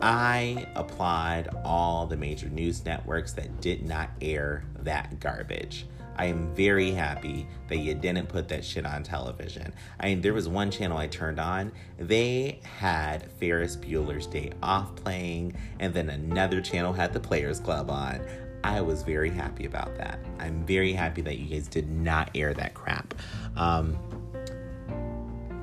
[0.00, 5.86] I applaud all the major news networks that did not air that garbage.
[6.16, 9.72] I am very happy that you didn't put that shit on television.
[9.98, 14.94] I mean, there was one channel I turned on, they had Ferris Bueller's Day Off
[14.96, 18.20] playing, and then another channel had the Players Club on.
[18.64, 20.20] I was very happy about that.
[20.38, 23.14] I'm very happy that you guys did not air that crap.
[23.56, 23.96] Um,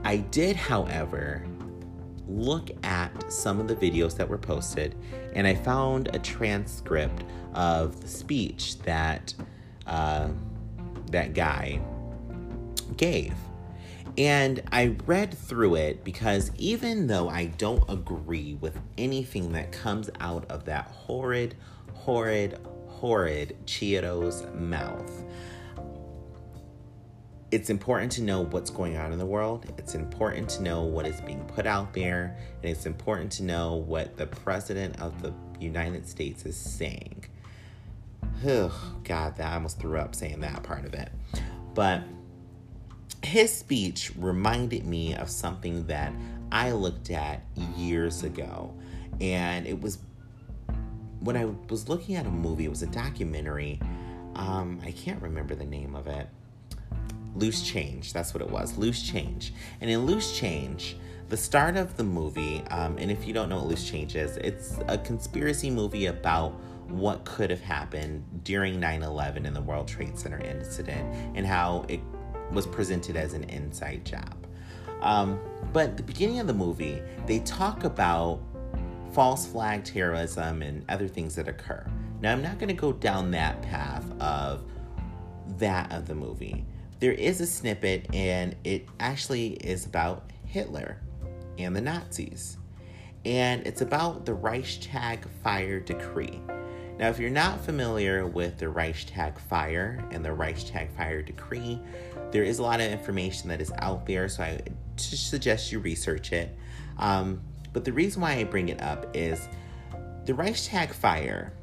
[0.03, 1.45] I did, however,
[2.27, 4.95] look at some of the videos that were posted,
[5.33, 7.23] and I found a transcript
[7.53, 9.33] of the speech that
[9.89, 10.29] uh,
[11.11, 11.81] that guy
[12.95, 13.33] gave.
[14.17, 20.09] And I read through it because even though I don't agree with anything that comes
[20.19, 21.55] out of that horrid,
[21.93, 25.23] horrid, horrid Cheeto's mouth,
[27.51, 29.65] it's important to know what's going on in the world.
[29.77, 32.37] It's important to know what is being put out there.
[32.61, 37.25] And it's important to know what the President of the United States is saying.
[38.45, 41.09] Oh, God, that I almost threw up saying that part of it.
[41.73, 42.03] But
[43.23, 46.13] his speech reminded me of something that
[46.51, 47.43] I looked at
[47.75, 48.73] years ago.
[49.19, 49.99] And it was
[51.19, 53.79] when I was looking at a movie, it was a documentary.
[54.35, 56.27] Um, I can't remember the name of it.
[57.35, 58.77] Loose Change, that's what it was.
[58.77, 59.53] Loose Change.
[59.81, 60.95] And in Loose Change,
[61.27, 64.37] the start of the movie, um, and if you don't know what Loose Change is,
[64.37, 66.59] it's a conspiracy movie about
[66.89, 71.85] what could have happened during 9 11 in the World Trade Center incident and how
[71.87, 71.99] it
[72.51, 74.47] was presented as an inside job.
[75.01, 75.39] Um,
[75.71, 78.41] but the beginning of the movie, they talk about
[79.13, 81.85] false flag terrorism and other things that occur.
[82.21, 84.63] Now, I'm not going to go down that path of
[85.57, 86.65] that of the movie.
[86.99, 91.01] There is a snippet, and it actually is about Hitler
[91.57, 92.57] and the Nazis.
[93.25, 96.41] And it's about the Reichstag fire decree.
[96.99, 101.79] Now, if you're not familiar with the Reichstag fire and the Reichstag fire decree,
[102.31, 104.59] there is a lot of information that is out there, so I
[104.97, 106.53] suggest you research it.
[106.97, 107.39] Um,
[107.71, 109.47] but the reason why I bring it up is
[110.25, 111.53] the Reichstag fire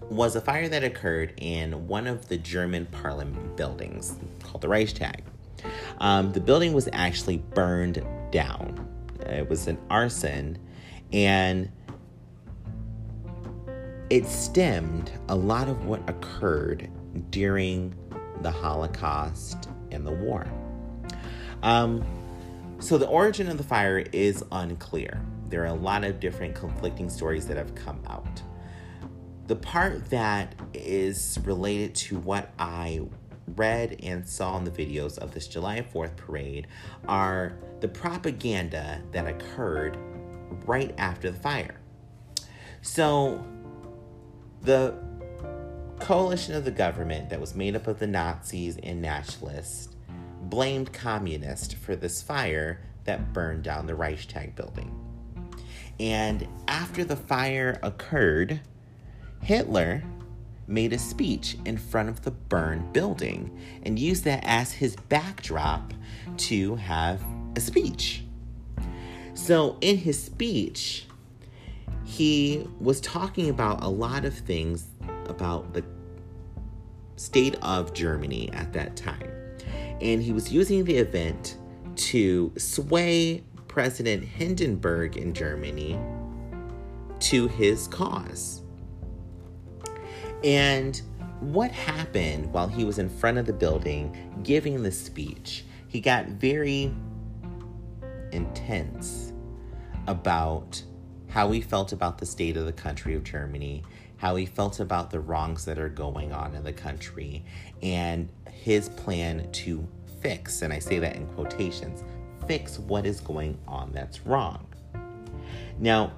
[0.00, 5.24] was a fire that occurred in one of the German parliament buildings called the Reichstag.
[5.98, 8.88] Um, the building was actually burned down.
[9.26, 10.56] It was an arson,
[11.12, 11.70] and
[14.10, 16.88] it stemmed a lot of what occurred
[17.30, 17.94] during
[18.42, 20.46] the Holocaust and the war.
[21.62, 22.04] Um,
[22.78, 25.20] so the origin of the fire is unclear.
[25.48, 28.42] There are a lot of different conflicting stories that have come out.
[29.46, 33.02] The part that is related to what I
[33.54, 36.66] read and saw in the videos of this July 4th parade
[37.08, 39.96] are the propaganda that occurred
[40.66, 41.80] right after the fire.
[42.82, 43.44] So
[44.66, 44.92] the
[46.00, 49.88] coalition of the government that was made up of the Nazis and nationalists
[50.42, 54.94] blamed communists for this fire that burned down the Reichstag building.
[55.98, 58.60] And after the fire occurred,
[59.40, 60.02] Hitler
[60.66, 65.94] made a speech in front of the burned building and used that as his backdrop
[66.38, 67.22] to have
[67.54, 68.24] a speech.
[69.34, 71.06] So, in his speech,
[72.04, 74.86] he was talking about a lot of things
[75.28, 75.84] about the
[77.16, 79.30] state of Germany at that time.
[80.00, 81.56] And he was using the event
[81.96, 85.98] to sway President Hindenburg in Germany
[87.20, 88.62] to his cause.
[90.44, 91.00] And
[91.40, 95.64] what happened while he was in front of the building giving the speech?
[95.88, 96.94] He got very
[98.32, 99.32] intense
[100.06, 100.82] about
[101.36, 103.82] how he felt about the state of the country of Germany,
[104.16, 107.44] how he felt about the wrongs that are going on in the country,
[107.82, 109.86] and his plan to
[110.22, 112.02] fix, and I say that in quotations,
[112.46, 114.66] fix what is going on that's wrong.
[115.78, 116.14] Now,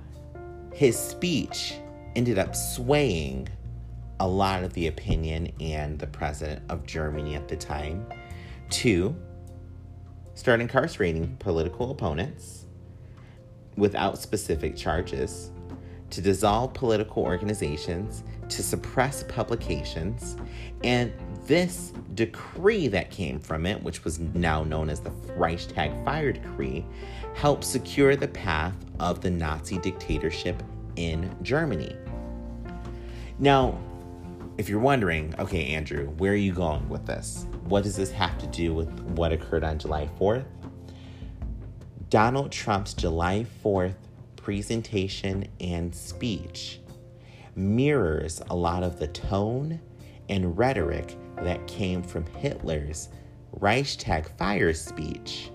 [0.73, 1.75] his speech
[2.15, 3.49] ended up swaying
[4.21, 8.07] a lot of the opinion and the president of Germany at the time
[8.71, 9.17] to
[10.37, 12.58] start incarcerating political opponents
[13.79, 15.51] without specific charges,
[16.11, 20.37] to dissolve political organizations, to suppress publications,
[20.83, 21.13] and
[21.47, 26.85] this decree that came from it, which was now known as the Reichstag Fire Decree,
[27.35, 30.63] helped secure the path of the Nazi dictatorship
[30.97, 31.95] in Germany.
[33.39, 33.79] Now,
[34.57, 37.47] if you're wondering, okay, Andrew, where are you going with this?
[37.65, 40.45] What does this have to do with what occurred on July 4th?
[42.11, 43.97] Donald Trump's July 4th
[44.37, 46.81] presentation and speech
[47.55, 49.79] mirrors a lot of the tone
[50.31, 53.11] and rhetoric that came from Hitler's
[53.53, 55.51] Reichstag fire speech.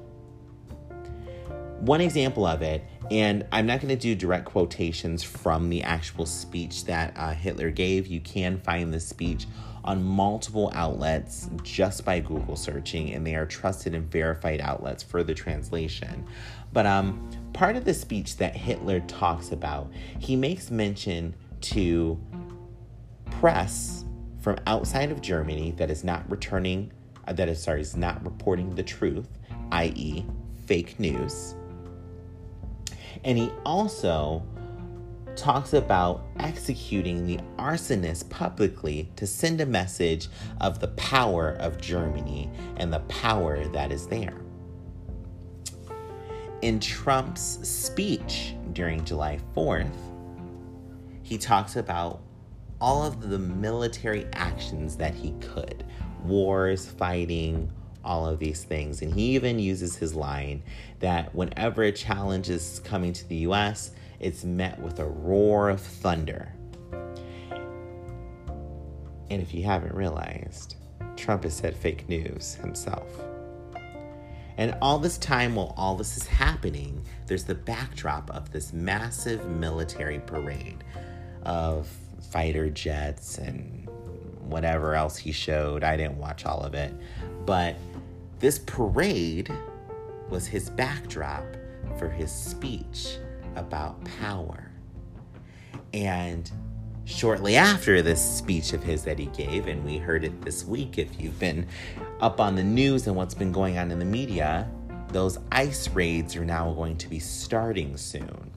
[1.80, 6.28] One example of it, and I'm not going to do direct quotations from the actual
[6.28, 8.06] speech that uh, Hitler gave.
[8.06, 9.48] You can find the speech
[9.84, 15.24] on multiple outlets just by Google searching, and they are trusted and verified outlets for
[15.24, 16.26] the translation.
[16.72, 22.20] But um, part of the speech that Hitler talks about, he makes mention to
[23.26, 24.06] press
[24.42, 26.92] from outside of Germany that is not returning,
[27.28, 29.28] uh, that is sorry, is not reporting the truth,
[29.72, 30.26] i.e.,
[30.66, 31.56] fake news.
[33.24, 34.44] And he also
[35.36, 40.28] talks about executing the arsonists publicly to send a message
[40.62, 44.42] of the power of Germany and the power that is there.
[46.62, 49.92] In Trump's speech during July 4th,
[51.24, 52.22] he talks about
[52.80, 55.84] all of the military actions that he could
[56.24, 57.72] wars, fighting,
[58.04, 59.02] all of these things.
[59.02, 60.64] And he even uses his line
[61.00, 63.92] that whenever a challenge is coming to the US,
[64.24, 66.54] it's met with a roar of thunder.
[69.30, 70.78] And if you haven't realized,
[71.18, 73.08] Trump has said fake news himself.
[74.58, 79.46] And all this time, while all this is happening, there's the backdrop of this massive
[79.50, 80.84] military parade
[81.44, 81.88] of
[82.32, 83.90] fighter jets and
[84.40, 85.84] whatever else he showed.
[85.84, 86.94] I didn't watch all of it.
[87.46, 87.76] But
[88.40, 89.52] this parade
[90.30, 91.46] was his backdrop
[91.98, 93.18] for his speech
[93.56, 94.72] about power.
[95.94, 96.50] And
[97.06, 100.98] shortly after this speech of his that he gave, and we heard it this week
[100.98, 101.68] if you've been
[102.22, 104.70] up on the news and what's been going on in the media,
[105.10, 108.52] those ICE raids are now going to be starting soon.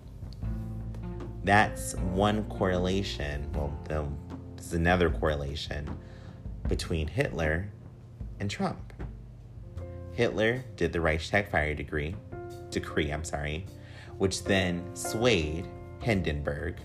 [1.44, 3.47] That's one correlation.
[3.53, 5.88] Well, there's another correlation
[6.68, 7.68] between Hitler
[8.40, 8.92] and Trump.
[10.12, 12.16] Hitler did the Reichstag fire degree,
[12.70, 13.66] decree, I'm sorry,
[14.18, 15.66] which then swayed
[16.00, 16.76] Hindenburg.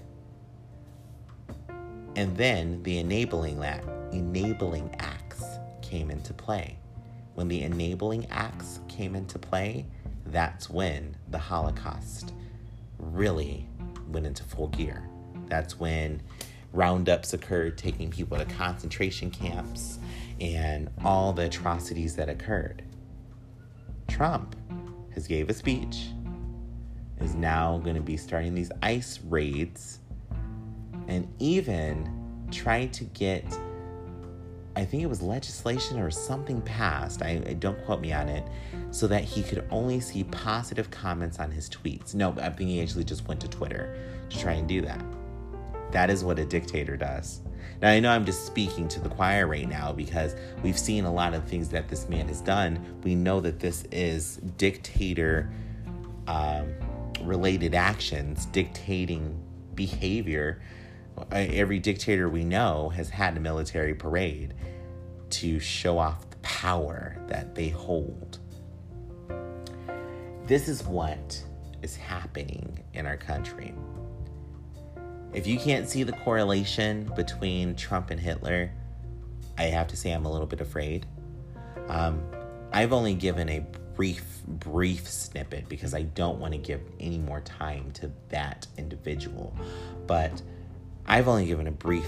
[2.16, 5.44] And then the enabling act, enabling acts
[5.82, 6.78] came into play.
[7.36, 9.86] When the enabling acts came into play,
[10.26, 12.34] that's when the Holocaust
[12.98, 13.68] really
[14.10, 15.08] went into full gear.
[15.48, 16.22] That's when
[16.74, 20.00] roundups occurred, taking people to concentration camps
[20.40, 22.84] and all the atrocities that occurred.
[24.08, 24.56] Trump
[25.14, 26.08] has gave a speech,
[27.24, 30.00] is now going to be starting these ICE raids,
[31.08, 32.10] and even
[32.52, 33.46] trying to get,
[34.76, 37.22] I think it was legislation or something passed.
[37.22, 38.44] I, I don't quote me on it,
[38.92, 42.14] so that he could only see positive comments on his tweets.
[42.14, 43.98] No, I think he actually just went to Twitter
[44.30, 45.04] to try and do that.
[45.92, 47.42] That is what a dictator does.
[47.82, 51.12] Now, I know I'm just speaking to the choir right now because we've seen a
[51.12, 52.80] lot of things that this man has done.
[53.04, 55.52] We know that this is dictator
[56.28, 56.74] um,
[57.26, 59.42] related actions, dictating
[59.76, 60.62] behavior.
[61.32, 64.54] Every dictator we know has had a military parade
[65.32, 68.40] to show off the power that they hold.
[70.48, 71.44] This is what
[71.82, 73.74] is happening in our country.
[75.34, 78.72] If you can't see the correlation between Trump and Hitler,
[79.58, 81.06] I have to say I'm a little bit afraid.
[81.88, 82.22] Um,
[82.74, 83.66] I've only given a
[83.96, 89.56] brief, brief snippet because I don't want to give any more time to that individual.
[90.08, 90.42] But
[91.08, 92.08] I've only given a brief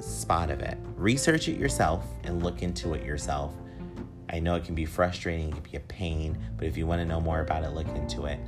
[0.00, 0.78] spot of it.
[0.96, 3.52] Research it yourself and look into it yourself.
[4.30, 7.00] I know it can be frustrating, it can be a pain, but if you want
[7.00, 8.40] to know more about it, look into it.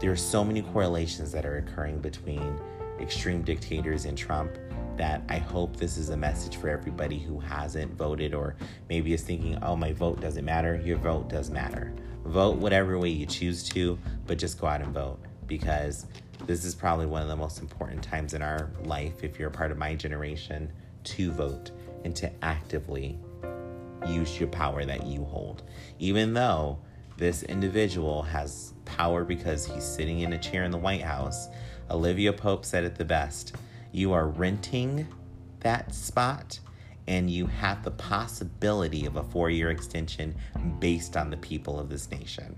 [0.00, 2.58] There are so many correlations that are occurring between
[3.00, 4.56] extreme dictators and Trump
[4.96, 8.56] that I hope this is a message for everybody who hasn't voted or
[8.88, 10.80] maybe is thinking, oh, my vote doesn't matter.
[10.84, 11.92] Your vote does matter.
[12.24, 16.06] Vote whatever way you choose to, but just go out and vote because
[16.46, 19.52] this is probably one of the most important times in our life, if you're a
[19.52, 20.70] part of my generation,
[21.04, 21.70] to vote
[22.04, 23.18] and to actively
[24.06, 25.62] use your power that you hold.
[25.98, 26.78] Even though
[27.16, 31.48] this individual has power because he's sitting in a chair in the White House
[31.90, 33.54] Olivia Pope said it the best
[33.94, 35.06] you are renting
[35.60, 36.58] that spot
[37.06, 40.34] and you have the possibility of a four year extension
[40.80, 42.56] based on the people of this nation.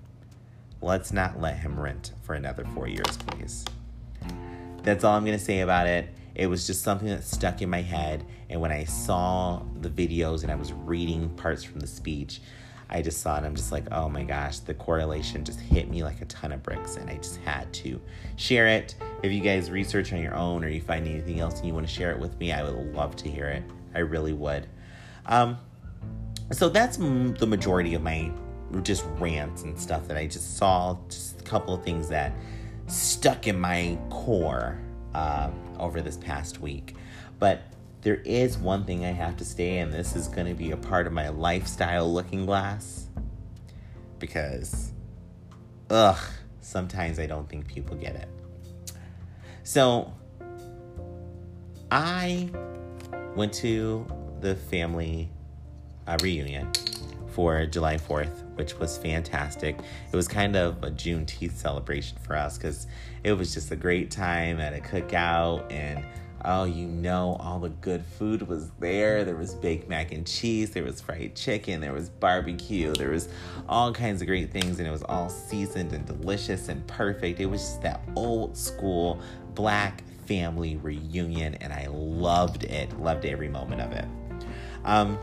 [0.81, 3.67] Let's not let him rent for another four years, please.
[4.83, 6.09] That's all I'm going to say about it.
[6.35, 8.25] It was just something that stuck in my head.
[8.49, 12.41] And when I saw the videos and I was reading parts from the speech,
[12.89, 13.45] I just saw it.
[13.45, 16.63] I'm just like, oh my gosh, the correlation just hit me like a ton of
[16.63, 18.01] bricks, and I just had to
[18.37, 18.95] share it.
[19.27, 21.85] If you guys research on your own or you find anything else and you want
[21.85, 23.65] to share it with me, I would love to hear it.
[23.93, 24.69] I really would.
[25.27, 25.59] Um,
[26.53, 28.31] so that's m- the majority of my
[28.83, 30.97] just rants and stuff that I just saw.
[31.09, 32.35] Just a couple of things that
[32.87, 34.79] stuck in my core
[35.13, 35.51] uh,
[35.81, 36.95] over this past week.
[37.41, 37.63] But
[38.03, 40.77] there is one thing I have to stay, and this is going to be a
[40.77, 43.09] part of my lifestyle looking glass.
[44.21, 44.93] Because,
[45.91, 46.21] ugh,
[46.61, 48.29] sometimes I don't think people get it.
[49.67, 50.13] So,
[51.91, 52.49] I
[53.35, 54.07] went to
[54.39, 55.29] the family
[56.07, 56.71] uh, reunion
[57.33, 59.77] for July 4th, which was fantastic.
[60.13, 62.87] It was kind of a Juneteenth celebration for us because
[63.25, 66.05] it was just a great time at a cookout and
[66.45, 69.25] oh, you know, all the good food was there.
[69.25, 73.29] There was baked mac and cheese, there was fried chicken, there was barbecue, there was
[73.69, 77.41] all kinds of great things, and it was all seasoned and delicious and perfect.
[77.41, 79.21] It was just that old school
[79.57, 83.01] black family reunion, and I loved it.
[83.01, 84.05] Loved every moment of it.
[84.85, 85.19] Um,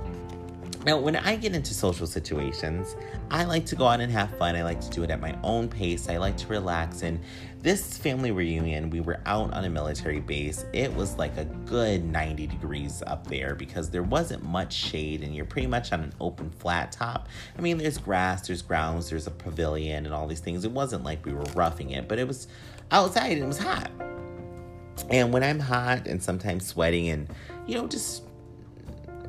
[0.85, 2.97] now, when I get into social situations,
[3.31, 4.57] I like to go out and have fun.
[4.57, 6.09] I like to do it at my own pace.
[6.09, 7.03] I like to relax.
[7.03, 7.21] And
[7.61, 10.65] this family reunion, we were out on a military base.
[10.73, 15.33] It was like a good 90 degrees up there because there wasn't much shade and
[15.33, 17.29] you're pretty much on an open flat top.
[17.57, 20.65] I mean, there's grass, there's grounds, there's a pavilion, and all these things.
[20.65, 22.49] It wasn't like we were roughing it, but it was
[22.91, 23.89] outside and it was hot.
[25.09, 27.27] And when I'm hot and sometimes sweating and,
[27.67, 28.23] you know, just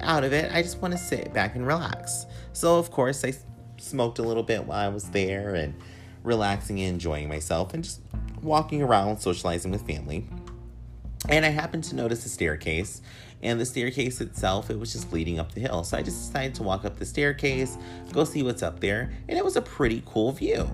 [0.05, 0.53] out of it.
[0.53, 2.27] I just want to sit back and relax.
[2.53, 3.35] So, of course, I
[3.79, 5.75] smoked a little bit while I was there and
[6.23, 8.01] relaxing and enjoying myself and just
[8.43, 10.27] walking around, socializing with family.
[11.29, 13.01] And I happened to notice a staircase,
[13.43, 15.83] and the staircase itself, it was just leading up the hill.
[15.83, 17.79] So I just decided to walk up the staircase,
[18.13, 20.69] go see what's up there, and it was a pretty cool view.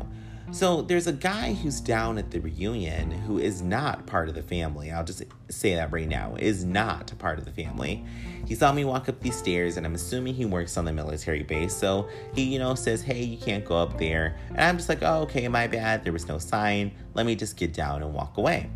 [0.52, 4.42] So there's a guy who's down at the reunion who is not part of the
[4.42, 4.90] family.
[4.90, 8.04] I'll just say that right now, is not a part of the family.
[8.46, 11.44] He saw me walk up these stairs, and I'm assuming he works on the military
[11.44, 11.74] base.
[11.74, 14.36] So he, you know, says, Hey, you can't go up there.
[14.48, 16.02] And I'm just like, Oh, okay, my bad.
[16.02, 16.92] There was no sign.
[17.14, 18.70] Let me just get down and walk away.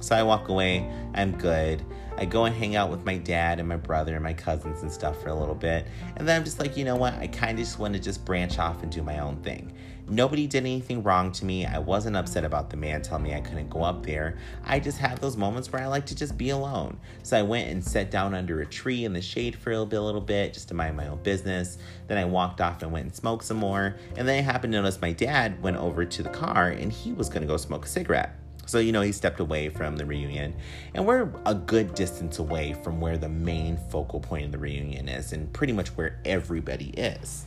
[0.00, 0.90] So I walk away.
[1.14, 1.84] I'm good.
[2.16, 4.92] I go and hang out with my dad and my brother and my cousins and
[4.92, 5.86] stuff for a little bit.
[6.16, 7.14] And then I'm just like, you know what?
[7.14, 9.72] I kind of just want to just branch off and do my own thing.
[10.06, 11.64] Nobody did anything wrong to me.
[11.64, 14.36] I wasn't upset about the man telling me I couldn't go up there.
[14.64, 16.98] I just have those moments where I like to just be alone.
[17.22, 20.20] So I went and sat down under a tree in the shade for a little
[20.20, 21.78] bit, just to mind my own business.
[22.08, 23.94] Then I walked off and went and smoked some more.
[24.16, 27.12] And then I happened to notice my dad went over to the car and he
[27.12, 28.39] was going to go smoke a cigarette.
[28.70, 30.54] So, you know, he stepped away from the reunion.
[30.94, 35.08] And we're a good distance away from where the main focal point of the reunion
[35.08, 37.46] is and pretty much where everybody is.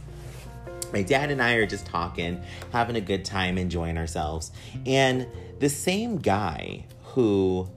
[0.91, 2.43] My dad and I are just talking,
[2.73, 4.51] having a good time, enjoying ourselves.
[4.85, 5.25] And
[5.59, 7.69] the same guy who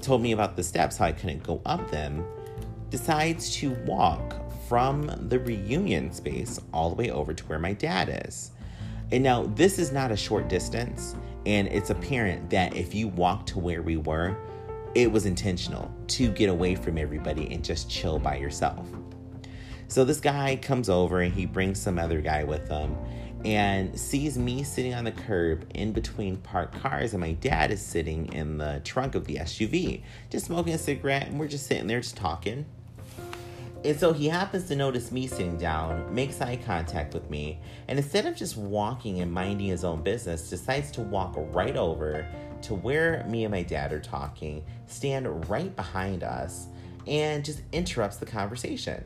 [0.00, 2.24] told me about the steps, how I couldn't go up them,
[2.88, 4.34] decides to walk
[4.66, 8.50] from the reunion space all the way over to where my dad is.
[9.12, 11.14] And now, this is not a short distance.
[11.46, 14.36] And it's apparent that if you walk to where we were,
[14.94, 18.88] it was intentional to get away from everybody and just chill by yourself.
[19.88, 22.96] So this guy comes over and he brings some other guy with him
[23.44, 27.82] and sees me sitting on the curb in between parked cars, and my dad is
[27.82, 31.86] sitting in the trunk of the SUV, just smoking a cigarette, and we're just sitting
[31.86, 32.64] there just talking.
[33.84, 37.98] And so he happens to notice me sitting down, makes eye contact with me, and
[37.98, 42.26] instead of just walking and minding his own business, decides to walk right over
[42.62, 46.68] to where me and my dad are talking, stand right behind us,
[47.06, 49.04] and just interrupts the conversation.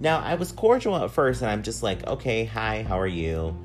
[0.00, 3.56] Now, I was cordial at first, and I'm just like, okay, hi, how are you?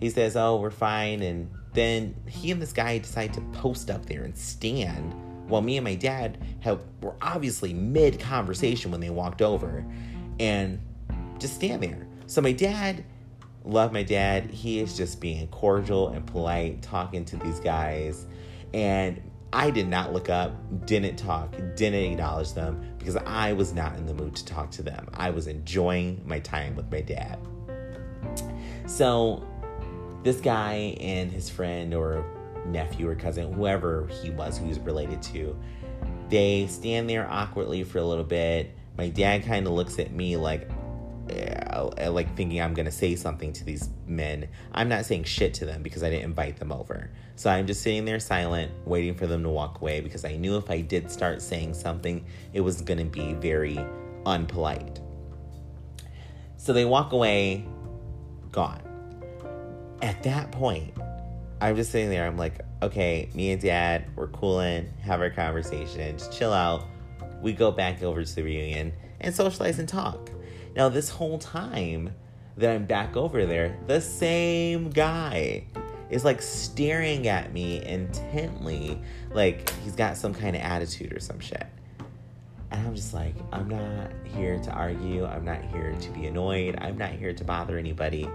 [0.00, 1.22] He says, oh, we're fine.
[1.22, 5.14] And then he and this guy decide to post up there and stand
[5.52, 9.84] while me and my dad have, were obviously mid conversation when they walked over
[10.40, 10.80] and
[11.38, 12.06] just stand there.
[12.26, 13.04] So my dad,
[13.62, 14.50] love my dad.
[14.50, 18.26] He is just being cordial and polite, talking to these guys.
[18.72, 19.20] And
[19.52, 20.54] I did not look up,
[20.86, 24.82] didn't talk, didn't acknowledge them because I was not in the mood to talk to
[24.82, 25.06] them.
[25.12, 27.38] I was enjoying my time with my dad.
[28.86, 29.46] So
[30.22, 32.24] this guy and his friend or
[32.66, 35.56] nephew or cousin, whoever he was, who he was related to,
[36.28, 38.74] they stand there awkwardly for a little bit.
[38.96, 40.68] My dad kind of looks at me like,
[41.30, 44.48] uh, like thinking I'm gonna say something to these men.
[44.72, 47.10] I'm not saying shit to them because I didn't invite them over.
[47.36, 50.56] So I'm just sitting there silent, waiting for them to walk away because I knew
[50.56, 53.76] if I did start saying something, it was gonna be very
[54.24, 55.00] unpolite.
[56.56, 57.66] So they walk away,
[58.52, 58.82] gone.
[60.02, 60.94] At that point,
[61.62, 62.26] I'm just sitting there.
[62.26, 66.88] I'm like, okay, me and dad, we're cooling, have our conversation, just chill out.
[67.40, 70.28] We go back over to the reunion and socialize and talk.
[70.74, 72.12] Now, this whole time
[72.56, 75.68] that I'm back over there, the same guy
[76.10, 79.00] is like staring at me intently,
[79.32, 81.68] like he's got some kind of attitude or some shit.
[82.72, 85.26] And I'm just like, I'm not here to argue.
[85.26, 86.76] I'm not here to be annoyed.
[86.80, 88.28] I'm not here to bother anybody.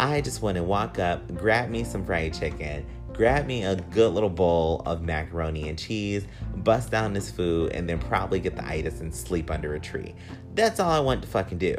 [0.00, 4.12] I just want to walk up, grab me some fried chicken, grab me a good
[4.12, 6.24] little bowl of macaroni and cheese,
[6.56, 10.14] bust down this food, and then probably get the itis and sleep under a tree.
[10.54, 11.76] That's all I want to fucking do.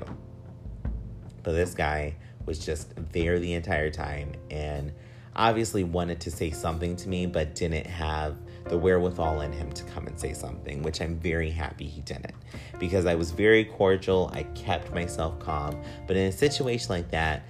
[1.44, 2.16] But this guy
[2.46, 4.92] was just there the entire time and
[5.36, 9.84] obviously wanted to say something to me, but didn't have the wherewithal in him to
[9.86, 12.36] come and say something, which I'm very happy he didn't.
[12.80, 15.82] Because I was very cordial, I kept myself calm.
[16.08, 17.44] But in a situation like that,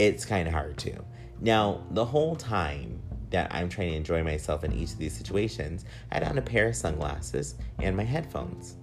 [0.00, 1.04] it's kind of hard to.
[1.40, 5.84] Now, the whole time that I'm trying to enjoy myself in each of these situations,
[6.10, 8.76] I had on a pair of sunglasses and my headphones.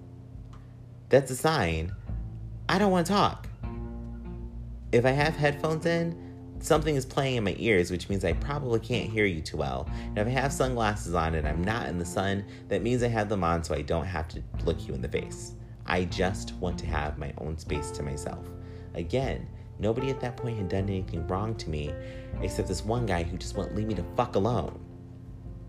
[1.09, 1.91] That's a sign
[2.70, 3.47] I don't want to talk.
[4.91, 8.80] If I have headphones in, something is playing in my ears, which means I probably
[8.80, 9.89] can't hear you too well.
[10.09, 13.07] And if I have sunglasses on and I'm not in the sun, that means I
[13.07, 15.55] have them on so I don't have to look you in the face.
[15.88, 18.45] I just want to have my own space to myself.
[18.93, 19.47] Again,
[19.80, 21.93] nobody at that point had done anything wrong to me
[22.41, 24.80] except this one guy who just won't leave me to fuck alone.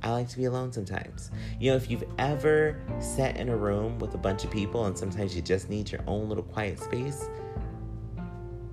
[0.02, 1.30] I like to be alone sometimes.
[1.58, 4.96] You know, if you've ever sat in a room with a bunch of people and
[4.96, 7.28] sometimes you just need your own little quiet space,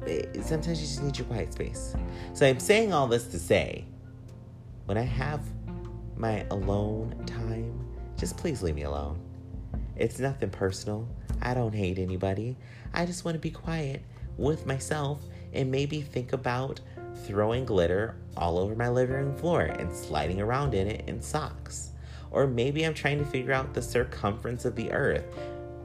[0.08, 1.96] eh, sometimes you just need your quiet space.
[2.34, 3.86] So I'm saying all this to say,
[4.86, 5.42] when I have
[6.16, 9.20] my alone time, just please leave me alone.
[9.96, 11.08] It's nothing personal.
[11.42, 12.56] I don't hate anybody.
[12.94, 14.04] I just want to be quiet
[14.38, 15.22] with myself
[15.54, 16.80] and maybe think about
[17.24, 21.92] throwing glitter all over my living room floor and sliding around in it in socks.
[22.32, 25.26] Or maybe I'm trying to figure out the circumference of the earth.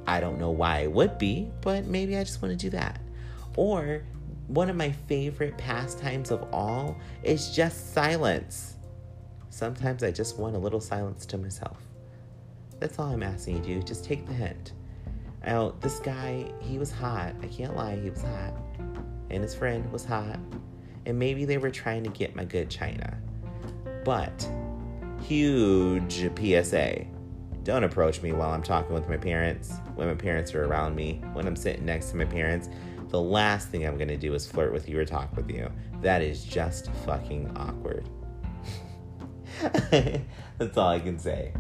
[0.07, 3.01] I don't know why it would be, but maybe I just want to do that.
[3.57, 4.03] Or
[4.49, 8.75] one of my favorite pastimes of all is just silence.
[9.51, 11.79] Sometimes I just want a little silence to myself.
[12.81, 13.83] That's all I'm asking you to do.
[13.83, 14.73] Just take the hint.
[15.45, 17.35] Now, this guy, he was hot.
[17.43, 18.55] I can't lie, he was hot.
[19.31, 20.39] And his friend was hot.
[21.07, 23.17] And maybe they were trying to get my good china.
[24.05, 24.49] But,
[25.23, 27.07] huge PSA.
[27.63, 31.23] Don't approach me while I'm talking with my parents, when my parents are around me,
[31.33, 32.69] when I'm sitting next to my parents
[33.11, 35.71] the last thing I'm gonna do is flirt with you or talk with you.
[36.01, 38.09] That is just fucking awkward.
[39.91, 41.53] That's all I can say.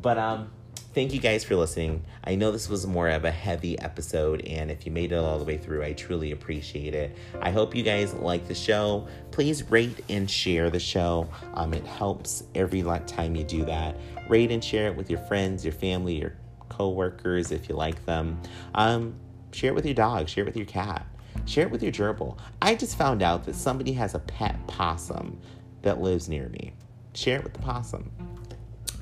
[0.00, 0.50] But um
[0.98, 2.04] thank you guys for listening.
[2.24, 5.38] I know this was more of a heavy episode, and if you made it all
[5.38, 7.16] the way through, I truly appreciate it.
[7.40, 9.06] I hope you guys like the show.
[9.30, 11.28] Please rate and share the show.
[11.54, 13.96] Um, it helps every time you do that.
[14.28, 16.34] Rate and share it with your friends, your family, your
[16.68, 18.42] coworkers if you like them.
[18.74, 19.14] Um,
[19.52, 21.06] Share it with your dog, share it with your cat,
[21.46, 22.36] share it with your gerbil.
[22.60, 25.38] I just found out that somebody has a pet possum
[25.82, 26.74] that lives near me.
[27.14, 28.10] Share it with the possum.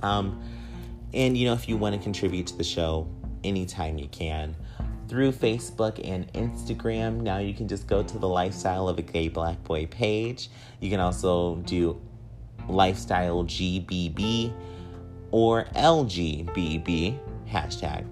[0.02, 0.42] Um,
[1.14, 3.08] and you know, if you want to contribute to the show
[3.44, 4.56] anytime you can,
[5.08, 7.20] through Facebook and Instagram.
[7.20, 10.50] Now you can just go to the Lifestyle of a Gay Black Boy page.
[10.80, 12.00] You can also do
[12.68, 14.52] Lifestyle GBB
[15.30, 18.06] or LGBB hashtag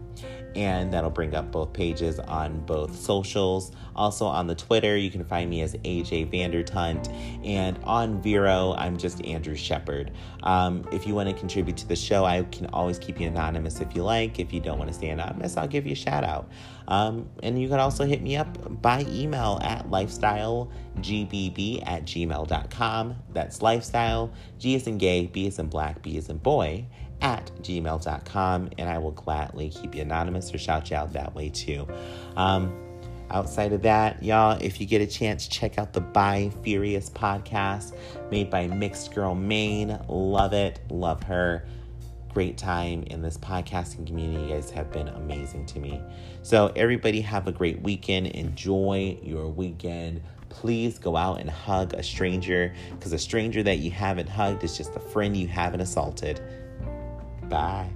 [0.55, 3.72] and that'll bring up both pages on both socials.
[3.96, 7.09] Also on the Twitter, you can find me as AJ Vandertunt,
[7.44, 10.12] and on Vero, I'm just Andrew Shepard.
[10.42, 13.80] Um, if you want to contribute to the show, I can always keep you anonymous
[13.80, 14.38] if you like.
[14.38, 16.48] If you don't want to stay anonymous, I'll give you a shout out.
[16.86, 20.68] Um, and you can also hit me up by email at lifestylegbb
[21.86, 23.16] at gmail.com.
[23.32, 26.86] That's lifestyle, G is in gay, B is in black, B is in boy
[27.25, 31.49] at gmail.com, and I will gladly keep you anonymous or shout you out that way
[31.49, 31.89] too.
[32.37, 32.70] Um,
[33.31, 37.97] outside of that, y'all, if you get a chance, check out the Bi Furious podcast
[38.31, 39.99] made by Mixed Girl Maine.
[40.07, 41.66] Love it, love her.
[42.35, 44.43] Great time in this podcasting community.
[44.43, 46.03] You guys have been amazing to me.
[46.43, 48.27] So, everybody, have a great weekend.
[48.27, 50.20] Enjoy your weekend
[50.51, 54.77] please go out and hug a stranger because a stranger that you haven't hugged is
[54.77, 56.41] just a friend you haven't assaulted.
[57.49, 57.90] Bye.